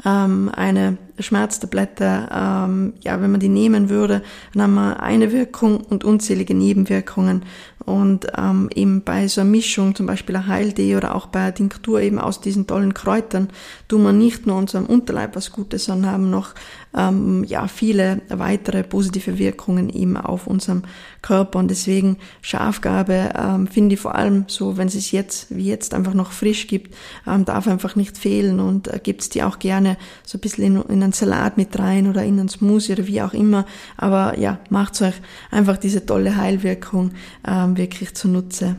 ähm, 0.06 0.52
eine 0.56 0.98
Schmerztablette, 1.20 2.30
ähm, 2.32 2.94
ja, 3.02 3.22
wenn 3.22 3.32
man 3.32 3.40
die 3.40 3.50
nehmen 3.50 3.90
würde, 3.90 4.22
dann 4.54 4.64
haben 4.64 4.74
wir 4.76 5.02
eine 5.02 5.32
Wirkung 5.32 5.82
und 5.82 6.04
unzählige 6.04 6.54
Nebenwirkungen. 6.54 7.44
Und 7.86 8.28
ähm, 8.38 8.70
eben 8.76 9.02
bei 9.04 9.28
so 9.30 9.42
einer 9.42 9.50
Mischung, 9.50 9.96
zum 9.96 10.08
Beispiel 10.08 10.36
ein 10.36 10.48
Heildee 10.48 10.98
oder 10.98 11.16
auch 11.16 11.28
bei 11.28 11.40
einer 11.40 11.54
Tinktur 11.54 12.02
eben 12.02 12.20
aus 12.20 12.42
diesen 12.42 12.68
tollen 12.68 12.94
Kräutern, 12.94 13.50
tun 13.88 14.04
wir 14.04 14.12
nicht 14.12 14.46
nur 14.46 14.58
unserem 14.58 14.86
Unterleib 14.86 15.36
was 15.36 15.54
Gutes, 15.54 15.86
sondern 15.86 16.12
haben 16.12 16.30
noch 16.30 16.54
ähm, 16.98 17.44
ja 17.44 17.68
viele 17.68 18.22
weitere 18.30 18.84
positive 18.84 19.38
Wirkungen 19.38 19.90
eben 19.90 20.18
auf 20.18 20.48
unserem 20.48 20.84
Körper. 21.22 21.60
Und 21.60 21.70
deswegen 21.70 22.18
Schafgabe 22.42 23.32
ähm, 23.38 23.68
finde 23.68 23.96
ich 23.96 24.02
vor 24.02 24.16
allem 24.16 24.46
so, 24.48 24.78
wenn 24.78 24.88
es 24.88 25.12
jetzt 25.12 25.56
wie 25.56 25.66
jetzt 25.66 25.94
einfach 25.94 26.14
noch 26.14 26.32
frisch 26.32 26.68
gibt, 26.68 26.96
ähm, 27.28 27.46
darf 27.46 27.68
einfach 27.68 27.96
nicht 27.96 28.18
fehlen 28.18 28.60
und 28.60 28.88
äh, 28.88 29.00
es 29.20 29.30
die 29.30 29.44
auch 29.44 29.60
gerne 29.60 29.98
so 30.26 30.38
ein 30.38 30.42
bisschen 30.42 30.64
in, 30.64 30.82
in 30.82 31.04
einen 31.04 31.14
Salat 31.14 31.58
mit 31.58 31.78
rein 31.78 32.10
oder 32.10 32.24
in 32.24 32.40
einen 32.40 32.50
Smoothie 32.50 32.94
oder 32.94 33.08
wie 33.08 33.22
auch 33.22 33.34
immer. 33.34 33.66
Aber 33.96 34.38
ja, 34.40 34.60
macht 34.70 35.02
euch 35.02 35.16
einfach 35.52 35.78
diese 35.78 36.06
tolle 36.06 36.36
Heilwirkung 36.36 37.12
ähm, 37.48 37.78
wirklich 37.78 38.16
zunutze. 38.16 38.76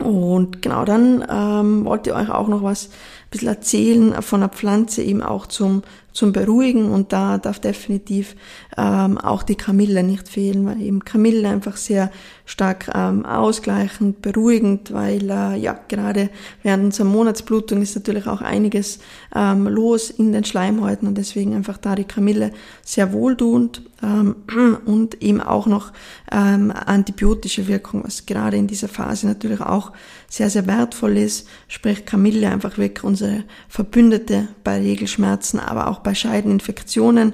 Und 0.00 0.62
genau, 0.62 0.84
dann 0.84 1.24
ähm, 1.28 1.84
wollt 1.84 2.06
ihr 2.06 2.14
euch 2.14 2.30
auch 2.30 2.48
noch 2.48 2.62
was 2.62 2.86
ein 2.86 3.30
bisschen 3.30 3.48
erzählen 3.48 4.22
von 4.22 4.40
der 4.40 4.48
Pflanze 4.48 5.02
eben 5.02 5.22
auch 5.22 5.46
zum 5.46 5.82
zum 6.18 6.32
Beruhigen 6.32 6.90
und 6.90 7.12
da 7.12 7.38
darf 7.38 7.60
definitiv 7.60 8.34
ähm, 8.76 9.18
auch 9.18 9.44
die 9.44 9.54
Kamille 9.54 10.02
nicht 10.02 10.28
fehlen, 10.28 10.66
weil 10.66 10.82
eben 10.82 11.04
Kamille 11.04 11.48
einfach 11.48 11.76
sehr 11.76 12.10
stark 12.44 12.90
ähm, 12.92 13.24
ausgleichend, 13.24 14.20
beruhigend, 14.20 14.92
weil 14.92 15.30
äh, 15.30 15.56
ja 15.56 15.78
gerade 15.86 16.30
während 16.64 16.86
unserer 16.86 17.06
Monatsblutung 17.06 17.82
ist 17.82 17.94
natürlich 17.94 18.26
auch 18.26 18.40
einiges 18.40 18.98
ähm, 19.32 19.68
los 19.68 20.10
in 20.10 20.32
den 20.32 20.42
Schleimhäuten 20.42 21.06
und 21.06 21.16
deswegen 21.16 21.54
einfach 21.54 21.78
da 21.78 21.94
die 21.94 22.02
Kamille 22.02 22.50
sehr 22.82 23.12
wohltuend 23.12 23.82
ähm, 24.02 24.34
und 24.86 25.22
eben 25.22 25.40
auch 25.40 25.66
noch 25.66 25.92
ähm, 26.32 26.72
antibiotische 26.72 27.68
Wirkung, 27.68 28.02
was 28.04 28.26
gerade 28.26 28.56
in 28.56 28.66
dieser 28.66 28.88
Phase 28.88 29.28
natürlich 29.28 29.60
auch 29.60 29.92
sehr, 30.28 30.50
sehr 30.50 30.66
wertvoll 30.66 31.16
ist. 31.16 31.48
Sprich 31.68 32.04
Kamille 32.04 32.50
einfach 32.50 32.78
wirklich 32.78 33.02
unsere 33.02 33.44
Verbündete 33.68 34.48
bei 34.62 34.78
Regelschmerzen, 34.78 35.58
aber 35.58 35.88
auch 35.88 36.00
bei 36.00 36.14
Scheideninfektionen. 36.14 37.32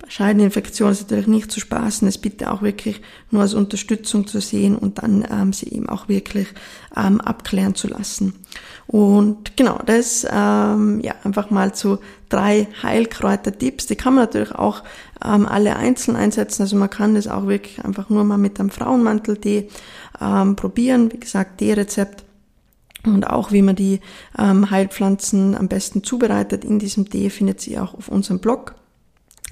Bei 0.00 0.10
Scheideninfektionen 0.10 0.92
ist 0.92 1.02
natürlich 1.02 1.28
nicht 1.28 1.52
zu 1.52 1.60
spaßen, 1.60 2.08
es 2.08 2.18
bitte 2.18 2.50
auch 2.50 2.60
wirklich 2.60 3.00
nur 3.30 3.42
als 3.42 3.54
Unterstützung 3.54 4.26
zu 4.26 4.40
sehen 4.40 4.76
und 4.76 4.98
dann 5.00 5.24
ähm, 5.30 5.52
sie 5.52 5.68
eben 5.68 5.88
auch 5.88 6.08
wirklich 6.08 6.48
ähm, 6.96 7.20
abklären 7.20 7.76
zu 7.76 7.86
lassen. 7.86 8.34
Und 8.88 9.56
genau, 9.56 9.78
das 9.86 10.26
ähm, 10.28 11.00
ja 11.00 11.14
einfach 11.22 11.50
mal 11.50 11.72
zu 11.72 12.00
drei 12.28 12.66
Heilkräuter-Tipps. 12.82 13.86
Die 13.86 13.94
kann 13.94 14.14
man 14.14 14.24
natürlich 14.24 14.52
auch 14.52 14.82
ähm, 15.24 15.46
alle 15.46 15.76
einzeln 15.76 16.16
einsetzen. 16.16 16.62
Also 16.62 16.76
man 16.76 16.90
kann 16.90 17.14
das 17.14 17.28
auch 17.28 17.46
wirklich 17.46 17.84
einfach 17.84 18.10
nur 18.10 18.24
mal 18.24 18.38
mit 18.38 18.58
einem 18.58 18.70
Frauenmantel-Tee 18.70 19.68
ähm, 20.20 20.56
probieren. 20.56 21.12
Wie 21.12 21.20
gesagt, 21.20 21.58
Tee-Rezept 21.58 22.24
und 23.04 23.28
auch 23.28 23.52
wie 23.52 23.62
man 23.62 23.76
die 23.76 24.00
ähm, 24.38 24.70
Heilpflanzen 24.70 25.56
am 25.56 25.68
besten 25.68 26.04
zubereitet 26.04 26.64
in 26.64 26.78
diesem 26.78 27.08
Tee 27.08 27.30
findet 27.30 27.60
sie 27.60 27.78
auch 27.78 27.94
auf 27.94 28.08
unserem 28.08 28.38
Blog. 28.38 28.74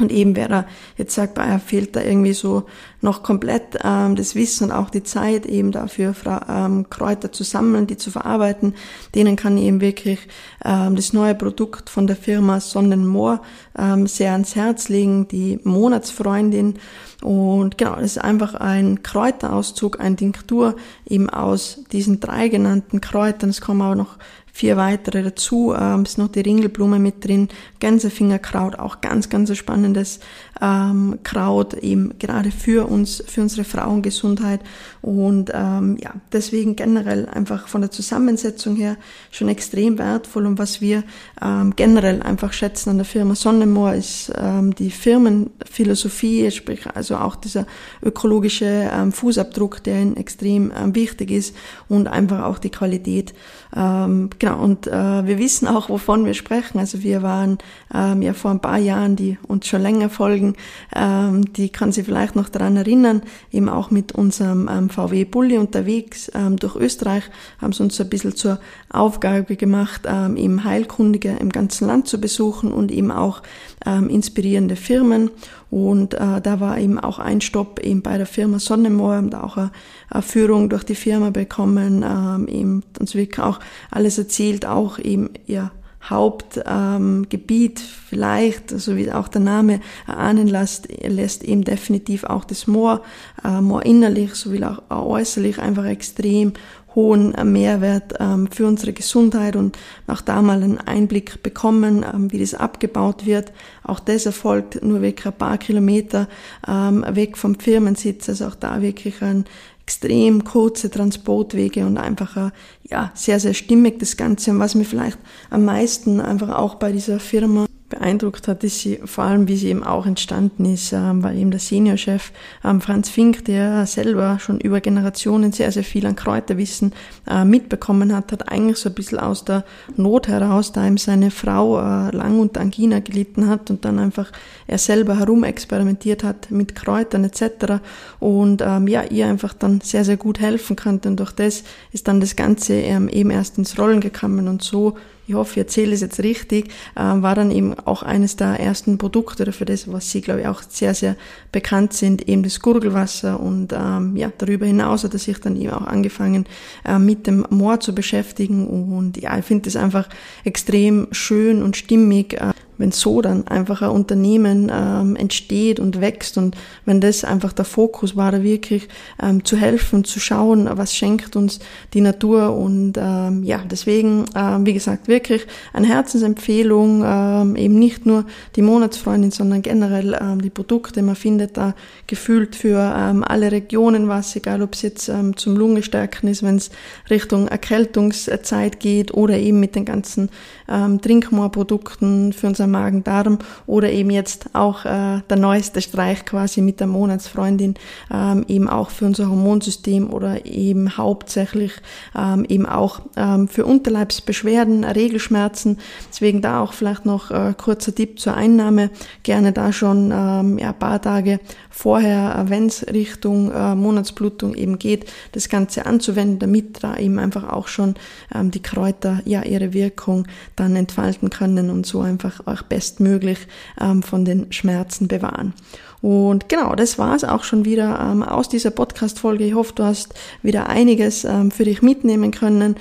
Und 0.00 0.12
eben 0.12 0.36
wer 0.36 0.48
da 0.48 0.66
jetzt 0.96 1.14
sagt, 1.14 1.34
bei 1.34 1.58
fehlt 1.58 1.94
da 1.94 2.02
irgendwie 2.02 2.32
so 2.32 2.64
noch 3.00 3.22
komplett 3.22 3.78
ähm, 3.82 4.16
das 4.16 4.34
Wissen 4.34 4.64
und 4.64 4.72
auch 4.72 4.90
die 4.90 5.02
Zeit 5.02 5.46
eben 5.46 5.72
dafür 5.72 6.14
ähm, 6.48 6.88
Kräuter 6.90 7.32
zu 7.32 7.44
sammeln, 7.44 7.86
die 7.86 7.96
zu 7.96 8.10
verarbeiten, 8.10 8.74
denen 9.14 9.36
kann 9.36 9.56
ich 9.56 9.64
eben 9.64 9.80
wirklich 9.80 10.18
ähm, 10.64 10.96
das 10.96 11.12
neue 11.12 11.34
Produkt 11.34 11.90
von 11.90 12.06
der 12.06 12.16
Firma 12.16 12.60
Sonnenmoor 12.60 13.40
ähm, 13.78 14.06
sehr 14.06 14.32
ans 14.32 14.54
Herz 14.54 14.88
legen, 14.88 15.28
die 15.28 15.58
Monatsfreundin. 15.64 16.74
Und 17.22 17.76
genau, 17.76 17.96
das 17.96 18.16
ist 18.16 18.18
einfach 18.18 18.54
ein 18.54 19.02
Kräuterauszug, 19.02 20.00
ein 20.00 20.16
Tinktur 20.16 20.76
eben 21.06 21.28
aus 21.28 21.84
diesen 21.92 22.20
drei 22.20 22.48
genannten 22.48 23.00
Kräutern. 23.00 23.50
Es 23.50 23.60
kommen 23.60 23.82
aber 23.82 23.94
noch 23.94 24.16
vier 24.52 24.76
weitere 24.76 25.22
dazu. 25.22 25.74
Ähm, 25.78 26.02
ist 26.02 26.18
noch 26.18 26.28
die 26.28 26.40
Ringelblume 26.40 26.98
mit 26.98 27.24
drin, 27.26 27.48
Gänsefingerkraut, 27.78 28.78
auch 28.78 29.00
ganz, 29.00 29.28
ganz 29.28 29.56
spannendes 29.56 30.20
ähm, 30.60 31.18
Kraut, 31.22 31.74
eben 31.74 32.18
gerade 32.18 32.50
für 32.50 32.88
uns, 32.88 33.22
für 33.26 33.40
unsere 33.40 33.64
Frauengesundheit. 33.64 34.60
Und 35.02 35.50
ähm, 35.54 35.96
ja, 36.00 36.12
deswegen 36.32 36.76
generell 36.76 37.26
einfach 37.28 37.68
von 37.68 37.80
der 37.80 37.90
Zusammensetzung 37.90 38.76
her 38.76 38.96
schon 39.30 39.48
extrem 39.48 39.98
wertvoll. 39.98 40.46
Und 40.46 40.58
was 40.58 40.80
wir 40.80 41.04
ähm, 41.42 41.74
generell 41.76 42.22
einfach 42.22 42.52
schätzen 42.52 42.90
an 42.90 42.96
der 42.98 43.06
Firma 43.06 43.34
Sonnemoor 43.34 43.94
ist 43.94 44.32
ähm, 44.36 44.74
die 44.74 44.90
Firmenphilosophie, 44.90 46.50
sprich 46.50 46.86
also 46.94 47.16
auch 47.16 47.36
dieser 47.36 47.66
ökologische 48.02 48.90
ähm, 48.92 49.12
Fußabdruck, 49.12 49.82
der 49.82 50.16
extrem 50.16 50.72
ähm, 50.76 50.94
wichtig 50.94 51.30
ist 51.30 51.56
und 51.88 52.08
einfach 52.08 52.44
auch 52.44 52.58
die 52.58 52.70
Qualität. 52.70 53.34
Ähm, 53.74 54.30
genau, 54.40 54.58
und 54.58 54.88
äh, 54.88 54.90
wir 55.26 55.38
wissen 55.38 55.68
auch, 55.68 55.88
wovon 55.88 56.24
wir 56.24 56.34
sprechen. 56.34 56.80
Also 56.80 57.04
wir 57.04 57.22
waren 57.22 57.58
ähm, 57.94 58.22
ja 58.22 58.32
vor 58.32 58.50
ein 58.50 58.58
paar 58.58 58.78
Jahren, 58.78 59.14
die 59.14 59.38
uns 59.46 59.68
schon 59.68 59.82
länger 59.82 60.08
folgen, 60.08 60.56
ähm, 60.96 61.52
die 61.52 61.68
kann 61.68 61.92
sich 61.92 62.06
vielleicht 62.06 62.34
noch 62.34 62.48
daran 62.48 62.76
erinnern, 62.76 63.22
eben 63.52 63.68
auch 63.68 63.92
mit 63.92 64.12
unserem 64.12 64.68
ähm, 64.68 64.90
VW 64.90 65.24
Bulli 65.24 65.58
unterwegs 65.58 66.28
ähm, 66.34 66.56
durch 66.56 66.74
Österreich, 66.74 67.24
haben 67.60 67.72
sie 67.72 67.84
uns 67.84 68.00
ein 68.00 68.08
bisschen 68.08 68.34
zur 68.34 68.58
Aufgabe 68.88 69.54
gemacht, 69.54 70.02
ähm, 70.06 70.36
eben 70.36 70.64
Heilkundige 70.64 71.36
im 71.38 71.50
ganzen 71.50 71.86
Land 71.86 72.08
zu 72.08 72.20
besuchen 72.20 72.72
und 72.72 72.90
eben 72.90 73.12
auch 73.12 73.42
ähm, 73.86 74.08
inspirierende 74.08 74.76
Firmen. 74.76 75.30
Und 75.70 76.14
äh, 76.14 76.40
da 76.42 76.60
war 76.60 76.78
eben 76.78 76.98
auch 76.98 77.18
ein 77.18 77.40
Stopp 77.40 77.80
eben 77.80 78.02
bei 78.02 78.16
der 78.16 78.26
Firma 78.26 78.58
Sonnemoor, 78.58 79.14
haben 79.14 79.30
da 79.30 79.42
auch 79.42 79.56
eine, 79.56 79.70
eine 80.08 80.22
Führung 80.22 80.68
durch 80.68 80.84
die 80.84 80.94
Firma 80.94 81.30
bekommen, 81.30 82.04
ähm, 82.04 82.48
eben 82.48 82.82
uns 82.98 83.14
wirklich 83.14 83.40
auch 83.40 83.60
alles 83.90 84.18
erzählt, 84.18 84.66
auch 84.66 84.98
eben 84.98 85.30
ja 85.46 85.70
Hauptgebiet 86.02 87.80
ähm, 87.80 87.86
vielleicht, 88.08 88.70
so 88.70 88.96
wie 88.96 89.12
auch 89.12 89.28
der 89.28 89.42
Name 89.42 89.80
erahnen 90.06 90.48
lässt, 90.48 90.88
lässt 91.02 91.44
eben 91.44 91.62
definitiv 91.62 92.24
auch 92.24 92.44
das 92.44 92.66
Moor, 92.66 93.02
äh, 93.44 93.60
Moor 93.60 93.84
innerlich 93.84 94.34
sowie 94.34 94.64
auch 94.64 94.80
äußerlich 94.90 95.58
einfach 95.58 95.84
extrem 95.84 96.54
hohen 96.94 97.34
Mehrwert 97.52 98.14
ähm, 98.18 98.48
für 98.50 98.66
unsere 98.66 98.92
Gesundheit 98.92 99.56
und 99.56 99.78
auch 100.06 100.20
da 100.20 100.42
mal 100.42 100.62
einen 100.62 100.78
Einblick 100.78 101.42
bekommen, 101.42 102.04
ähm, 102.04 102.32
wie 102.32 102.38
das 102.38 102.54
abgebaut 102.54 103.26
wird. 103.26 103.52
Auch 103.84 104.00
das 104.00 104.26
erfolgt 104.26 104.82
nur 104.82 105.02
wirklich 105.02 105.26
ein 105.26 105.32
paar 105.32 105.58
Kilometer 105.58 106.28
ähm, 106.66 107.04
weg 107.10 107.36
vom 107.36 107.58
Firmensitz, 107.58 108.28
also 108.28 108.46
auch 108.46 108.54
da 108.54 108.82
wirklich 108.82 109.22
ein 109.22 109.44
extrem 109.82 110.44
kurze 110.44 110.88
Transportwege 110.90 111.84
und 111.84 111.98
einfach 111.98 112.36
äh, 112.36 112.50
ja 112.84 113.10
sehr 113.14 113.40
sehr 113.40 113.54
stimmig 113.54 113.98
das 113.98 114.16
Ganze 114.16 114.52
und 114.52 114.60
was 114.60 114.76
mir 114.76 114.84
vielleicht 114.84 115.18
am 115.50 115.64
meisten 115.64 116.20
einfach 116.20 116.50
auch 116.50 116.76
bei 116.76 116.92
dieser 116.92 117.18
Firma 117.18 117.66
beeindruckt 117.90 118.48
hat, 118.48 118.64
ist 118.64 118.80
sie 118.80 119.00
vor 119.04 119.24
allem, 119.24 119.48
wie 119.48 119.56
sie 119.56 119.68
eben 119.68 119.84
auch 119.84 120.06
entstanden 120.06 120.64
ist, 120.64 120.92
ähm, 120.92 121.22
weil 121.22 121.36
eben 121.36 121.50
der 121.50 121.60
Seniorchef 121.60 122.32
ähm, 122.64 122.80
Franz 122.80 123.10
Fink, 123.10 123.44
der 123.44 123.84
selber 123.84 124.38
schon 124.38 124.60
über 124.60 124.80
Generationen 124.80 125.52
sehr, 125.52 125.70
sehr 125.72 125.84
viel 125.84 126.06
an 126.06 126.16
Kräuterwissen 126.16 126.92
äh, 127.28 127.44
mitbekommen 127.44 128.14
hat, 128.14 128.32
hat 128.32 128.50
eigentlich 128.50 128.78
so 128.78 128.88
ein 128.88 128.94
bisschen 128.94 129.18
aus 129.18 129.44
der 129.44 129.64
Not 129.96 130.28
heraus, 130.28 130.72
da 130.72 130.86
ihm 130.86 130.96
seine 130.96 131.30
Frau 131.30 131.78
äh, 131.78 132.16
lang 132.16 132.40
unter 132.40 132.62
Angina 132.62 133.00
gelitten 133.00 133.48
hat 133.48 133.70
und 133.70 133.84
dann 133.84 133.98
einfach 133.98 134.32
er 134.66 134.78
selber 134.78 135.18
herumexperimentiert 135.18 136.24
hat 136.24 136.50
mit 136.50 136.74
Kräutern 136.74 137.24
etc. 137.24 137.82
Und 138.20 138.62
ähm, 138.64 138.86
ja, 138.88 139.02
ihr 139.02 139.26
einfach 139.26 139.52
dann 139.52 139.80
sehr, 139.80 140.04
sehr 140.04 140.16
gut 140.16 140.40
helfen 140.40 140.76
konnte 140.76 141.08
und 141.08 141.18
durch 141.18 141.32
das 141.32 141.64
ist 141.92 142.08
dann 142.08 142.20
das 142.20 142.36
Ganze 142.36 142.74
ähm, 142.74 143.08
eben 143.08 143.30
erst 143.30 143.58
ins 143.58 143.78
Rollen 143.78 144.00
gekommen 144.00 144.48
und 144.48 144.62
so 144.62 144.96
ich 145.30 145.34
hoffe, 145.34 145.52
ich 145.52 145.58
erzähle 145.58 145.92
es 145.92 146.00
jetzt 146.00 146.20
richtig, 146.20 146.70
äh, 146.96 147.00
war 147.00 147.36
dann 147.36 147.52
eben 147.52 147.74
auch 147.78 148.02
eines 148.02 148.34
der 148.34 148.58
ersten 148.58 148.98
Produkte 148.98 149.44
oder 149.44 149.52
für 149.52 149.64
das, 149.64 149.90
was 149.90 150.10
sie, 150.10 150.20
glaube 150.20 150.40
ich, 150.40 150.46
auch 150.48 150.62
sehr, 150.68 150.92
sehr 150.92 151.16
bekannt 151.52 151.92
sind, 151.92 152.28
eben 152.28 152.42
das 152.42 152.58
Gurgelwasser. 152.60 153.38
Und 153.38 153.72
ähm, 153.72 154.16
ja, 154.16 154.32
darüber 154.36 154.66
hinaus 154.66 155.04
hat 155.04 155.12
er 155.12 155.20
sich 155.20 155.38
dann 155.38 155.54
eben 155.54 155.70
auch 155.70 155.86
angefangen, 155.86 156.46
äh, 156.84 156.98
mit 156.98 157.28
dem 157.28 157.46
Moor 157.48 157.78
zu 157.78 157.94
beschäftigen. 157.94 158.66
Und 158.66 159.18
ja, 159.18 159.38
ich 159.38 159.44
finde 159.44 159.64
das 159.64 159.76
einfach 159.76 160.08
extrem 160.44 161.06
schön 161.12 161.62
und 161.62 161.76
stimmig. 161.76 162.34
Äh, 162.34 162.52
wenn 162.80 162.92
so 162.92 163.20
dann 163.20 163.46
einfach 163.46 163.82
ein 163.82 163.90
Unternehmen 163.90 164.72
ähm, 164.74 165.14
entsteht 165.14 165.78
und 165.78 166.00
wächst 166.00 166.38
und 166.38 166.56
wenn 166.86 167.00
das 167.02 167.24
einfach 167.24 167.52
der 167.52 167.66
Fokus 167.66 168.16
war, 168.16 168.32
da 168.32 168.42
wirklich 168.42 168.88
ähm, 169.22 169.44
zu 169.44 169.56
helfen, 169.58 170.02
zu 170.04 170.18
schauen, 170.18 170.68
was 170.72 170.94
schenkt 170.94 171.36
uns 171.36 171.60
die 171.92 172.00
Natur 172.00 172.56
und 172.56 172.94
ähm, 172.96 173.44
ja, 173.44 173.62
deswegen, 173.70 174.24
ähm, 174.34 174.64
wie 174.64 174.72
gesagt, 174.72 175.08
wirklich 175.08 175.46
eine 175.74 175.88
Herzensempfehlung, 175.88 177.02
ähm, 177.04 177.56
eben 177.56 177.78
nicht 177.78 178.06
nur 178.06 178.24
die 178.56 178.62
Monatsfreundin, 178.62 179.30
sondern 179.30 179.60
generell 179.60 180.18
ähm, 180.18 180.40
die 180.40 180.50
Produkte, 180.50 181.02
man 181.02 181.16
findet 181.16 181.58
da 181.58 181.74
gefühlt 182.06 182.56
für 182.56 182.78
ähm, 182.96 183.22
alle 183.22 183.52
Regionen 183.52 184.08
was, 184.08 184.34
egal 184.36 184.62
ob 184.62 184.72
es 184.72 184.80
jetzt 184.80 185.08
ähm, 185.10 185.36
zum 185.36 185.54
Lungestärken 185.54 186.30
ist, 186.30 186.42
wenn 186.42 186.56
es 186.56 186.70
Richtung 187.10 187.46
Erkältungszeit 187.48 188.80
geht 188.80 189.12
oder 189.12 189.36
eben 189.36 189.60
mit 189.60 189.74
den 189.74 189.84
ganzen 189.84 190.30
ähm, 190.66 191.02
Trinkmoorprodukten 191.02 192.32
für 192.32 192.46
unser 192.46 192.69
Magen-Darm 192.70 193.38
oder 193.66 193.90
eben 193.90 194.10
jetzt 194.10 194.50
auch 194.54 194.84
äh, 194.84 195.20
der 195.28 195.36
neueste 195.36 195.80
Streich 195.80 196.24
quasi 196.24 196.60
mit 196.60 196.80
der 196.80 196.86
Monatsfreundin, 196.86 197.74
ähm, 198.12 198.44
eben 198.48 198.68
auch 198.68 198.90
für 198.90 199.06
unser 199.06 199.28
Hormonsystem 199.28 200.12
oder 200.12 200.46
eben 200.46 200.96
hauptsächlich 200.96 201.72
ähm, 202.16 202.44
eben 202.48 202.66
auch 202.66 203.00
ähm, 203.16 203.48
für 203.48 203.66
Unterleibsbeschwerden, 203.66 204.84
Regelschmerzen. 204.84 205.78
Deswegen 206.10 206.42
da 206.42 206.60
auch 206.60 206.72
vielleicht 206.72 207.06
noch 207.06 207.30
äh, 207.30 207.54
kurzer 207.56 207.94
Tipp 207.94 208.18
zur 208.18 208.34
Einnahme. 208.34 208.90
Gerne 209.22 209.52
da 209.52 209.72
schon 209.72 210.12
ähm, 210.12 210.58
ja, 210.58 210.68
ein 210.68 210.78
paar 210.78 211.00
Tage 211.00 211.40
vorher, 211.70 212.36
äh, 212.36 212.50
wenn 212.50 212.66
es 212.66 212.86
Richtung 212.86 213.50
äh, 213.52 213.74
Monatsblutung 213.74 214.54
eben 214.54 214.78
geht, 214.78 215.10
das 215.32 215.48
Ganze 215.48 215.86
anzuwenden, 215.86 216.38
damit 216.38 216.82
da 216.82 216.96
eben 216.96 217.18
einfach 217.18 217.48
auch 217.48 217.68
schon 217.68 217.94
ähm, 218.34 218.50
die 218.50 218.62
Kräuter 218.62 219.20
ja 219.24 219.42
ihre 219.42 219.72
Wirkung 219.72 220.26
dann 220.56 220.76
entfalten 220.76 221.30
können 221.30 221.70
und 221.70 221.86
so 221.86 222.00
einfach 222.00 222.46
auch 222.46 222.59
bestmöglich 222.62 223.38
ähm, 223.80 224.02
von 224.02 224.24
den 224.24 224.52
Schmerzen 224.52 225.08
bewahren. 225.08 225.54
Und 226.02 226.48
genau, 226.48 226.74
das 226.74 226.98
war 226.98 227.14
es 227.14 227.24
auch 227.24 227.44
schon 227.44 227.66
wieder 227.66 227.98
ähm, 228.00 228.22
aus 228.22 228.48
dieser 228.48 228.70
Podcast-Folge. 228.70 229.44
Ich 229.44 229.54
hoffe, 229.54 229.74
du 229.74 229.84
hast 229.84 230.14
wieder 230.42 230.68
einiges 230.68 231.24
ähm, 231.24 231.50
für 231.50 231.64
dich 231.64 231.82
mitnehmen 231.82 232.30
können. 232.30 232.76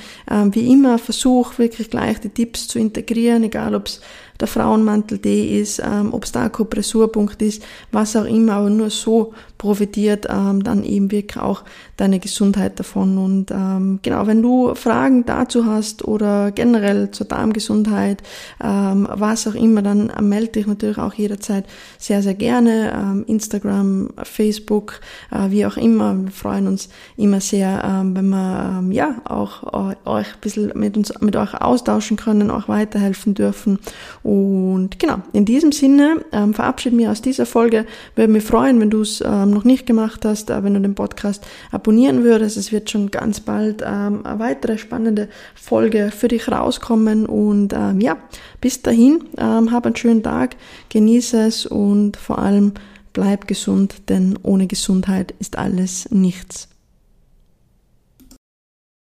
Wie 0.52 0.72
immer, 0.72 0.98
versuch 1.00 1.58
wirklich 1.58 1.90
gleich 1.90 2.20
die 2.22 2.30
Tipps 2.30 2.68
zu 2.68 2.80
integrieren, 2.80 3.44
egal 3.44 3.76
ob 3.76 3.88
es 3.88 4.02
der 4.40 4.48
Frauenmantel 4.48 5.18
D 5.18 5.60
ist, 5.60 5.80
ähm, 5.80 6.14
ob 6.14 6.24
es 6.24 6.32
der 6.32 6.44
Akupressurpunkt 6.44 7.42
ist, 7.42 7.64
was 7.92 8.16
auch 8.16 8.26
immer, 8.26 8.54
aber 8.54 8.70
nur 8.70 8.90
so 8.90 9.34
profitiert 9.60 10.26
ähm, 10.30 10.64
dann 10.64 10.84
eben 10.84 11.12
wirklich 11.12 11.38
auch 11.38 11.64
deine 11.98 12.20
Gesundheit 12.20 12.80
davon. 12.80 13.18
Und 13.18 13.52
ähm, 13.52 14.00
genau, 14.02 14.26
wenn 14.26 14.42
du 14.42 14.74
Fragen 14.74 15.26
dazu 15.26 15.66
hast 15.66 16.08
oder 16.08 16.52
generell 16.52 17.12
zur 17.12 17.28
Darmgesundheit, 17.28 18.24
ähm, 18.64 19.08
was 19.12 19.48
auch 19.48 19.56
immer, 19.56 19.82
dann 19.82 20.12
melde 20.22 20.54
dich 20.54 20.68
natürlich 20.68 20.98
auch 20.98 21.14
jederzeit 21.14 21.66
sehr, 21.98 22.24
sehr 22.24 22.36
gerne. 22.36 22.94
Ähm, 22.94 23.26
Instagram, 23.28 24.12
Facebook, 24.24 25.02
äh, 25.32 25.52
wie 25.52 25.66
auch 25.66 25.76
immer. 25.76 26.16
Wir 26.24 26.32
freuen 26.32 26.68
uns 26.68 26.88
immer 27.18 27.42
sehr, 27.42 27.84
ähm, 27.86 28.16
wenn 28.16 28.30
wir 28.30 28.78
ähm, 28.80 28.92
ja 28.94 29.16
auch 29.26 29.92
äh, 29.92 29.96
euch 30.06 30.28
ein 30.28 30.40
bisschen 30.40 30.72
mit 30.76 30.96
uns 30.96 31.12
mit 31.20 31.36
euch 31.36 31.54
austauschen 31.54 32.16
können, 32.16 32.50
auch 32.50 32.70
weiterhelfen 32.70 33.34
dürfen. 33.34 33.80
Und 34.30 35.00
genau, 35.00 35.24
in 35.34 35.46
diesem 35.46 35.72
Sinne 35.72 36.24
ähm, 36.32 36.54
verabschiede 36.54 36.96
mich 36.96 37.08
aus 37.08 37.20
dieser 37.20 37.48
Folge. 37.48 37.88
Würde 38.14 38.32
mich 38.32 38.44
freuen, 38.44 38.80
wenn 38.80 38.92
du 38.92 39.02
es 39.02 39.24
ähm, 39.26 39.50
noch 39.50 39.64
nicht 39.64 39.88
gemacht 39.88 40.24
hast, 40.24 40.52
äh, 40.52 40.64
wenn 40.64 40.76
du 40.76 40.82
den 40.82 40.94
Podcast 40.94 41.44
abonnieren 41.72 42.24
würdest. 42.24 42.56
Es 42.56 42.72
wird 42.72 42.92
schon 42.92 43.10
ganz 43.10 43.40
bald 43.40 43.82
ähm, 43.82 44.24
eine 44.24 44.38
weitere 44.38 44.78
spannende 44.78 45.30
Folge 45.56 46.12
für 46.16 46.28
dich 46.28 46.48
rauskommen. 46.48 47.26
Und 47.26 47.74
ähm, 47.74 48.02
ja, 48.02 48.18
bis 48.62 48.84
dahin, 48.84 49.24
ähm, 49.40 49.72
hab 49.72 49.88
einen 49.88 49.96
schönen 49.96 50.22
Tag, 50.22 50.58
genieße 50.90 51.48
es 51.48 51.66
und 51.66 52.16
vor 52.16 52.38
allem 52.38 52.74
bleib 53.14 53.48
gesund, 53.48 53.96
denn 54.10 54.38
ohne 54.44 54.68
Gesundheit 54.68 55.34
ist 55.40 55.58
alles 55.58 56.08
nichts. 56.12 56.70